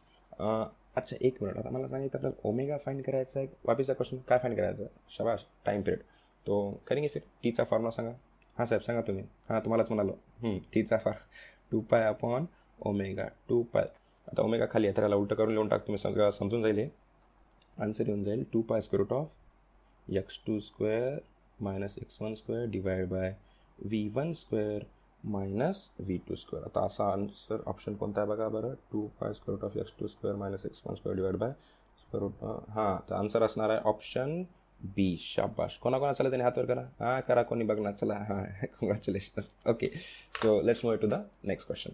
अच्छा 0.96 1.16
एक 1.20 1.42
मिनिट. 1.42 1.56
आता 1.56 1.70
मला 1.70 1.88
सांगितलं 1.88 2.18
आपल्याला 2.18 2.48
ओमेगा 2.48 2.76
फाईंड 2.84 3.02
करायचा 3.04 3.38
आहे 3.40 3.48
वापीचा 3.64 3.92
क्वेश्चन 3.92 4.18
काय 4.28 4.38
फाईंड 4.38 4.56
करायचं 4.56 4.82
आहे? 4.82 4.88
टाइम 5.18 5.36
टाईम 5.66 5.82
पिरियड 5.82 6.02
तो 6.46 6.70
करेंगे 6.86 7.08
फिर 7.08 7.22
टीचा 7.42 7.64
फॉर्मुला 7.64 7.90
सांगा. 7.90 8.10
हां 8.56 8.66
साहेब 8.66 8.82
सांगा 8.82 9.00
तुम्ही. 9.02 9.24
हां 9.48 9.60
तुम्हालाच 9.60 9.90
म्हणालो. 9.90 10.58
टीचा 10.72 10.96
फार 10.96 11.14
to 11.72 11.80
pi 11.90 12.06
upon 12.06 12.46
omega 12.78 13.26
two 13.48 13.62
pi 13.72 13.84
आता 14.28 14.42
ओमेगा 14.42 14.66
खाली 14.70 14.86
आहे 14.86 14.96
तर 14.96 15.02
याला 15.02 15.16
उलटं 15.16 15.34
करून 15.34 15.52
लिहून 15.52 15.68
टाक 15.68 15.86
तुम्ही 15.86 15.98
समजा 15.98 16.30
समजून 16.30 16.62
जाईल 16.62 16.78
हे. 16.78 16.88
आन्सर 17.78 18.08
येऊन 18.08 18.22
जाईल. 18.22 18.44
Two 18.52 18.62
pi 18.62 18.80
square 18.80 19.02
root 19.02 19.12
of 19.12 20.10
X 20.10 20.40
two 20.46 20.58
square 20.60 21.18
minus 21.58 21.98
X 21.98 22.20
one 22.22 22.34
square 22.34 22.66
divide 22.70 23.08
by 23.08 23.34
V 23.78 24.08
one 24.14 24.32
square 24.32 24.84
minus 25.24 25.88
V 26.00 26.16
two 26.28 26.34
square 26.34 26.64
आता 26.66 26.84
असा 26.86 27.04
आन्सर 27.12 27.62
ऑप्शन 27.66 27.94
कोणता 27.96 28.20
आहे 28.20 28.28
बघा 28.30 28.48
बरं? 28.48 28.74
Two 28.92 29.06
pi 29.20 29.32
square 29.32 29.60
root 29.60 29.70
of 29.70 29.76
X 29.76 29.92
two 30.00 30.06
square 30.06 30.36
minus 30.36 30.66
X 30.66 30.82
one 30.86 30.94
square 30.94 31.16
divide 31.16 31.36
by 31.36 31.52
square 32.00 32.22
root 32.22 32.44
हां 32.70 32.96
तर 33.10 33.14
answer 33.14 33.42
असणार 33.42 33.70
आहे 33.70 33.80
ऑप्शन 33.88 34.42
बी 34.96 35.16
शाबाश. 35.20 35.76
कोणा 35.78 35.98
कोणा 35.98 36.12
चला 36.12 36.28
त्याने 36.28 36.44
हातवर 36.44 36.64
करा? 36.66 36.82
हां 37.00 37.20
करा 37.28 37.42
कोणी 37.42 37.64
बघणार? 37.64 37.92
चला 37.92 38.14
हां 38.28 38.42
congratulation 38.64 39.70
okay 39.70 39.86
so 40.42 40.60
let's 40.62 40.84
move 40.84 40.94
to 40.94 41.06
the 41.06 41.22
next 41.44 41.66
question 41.66 41.92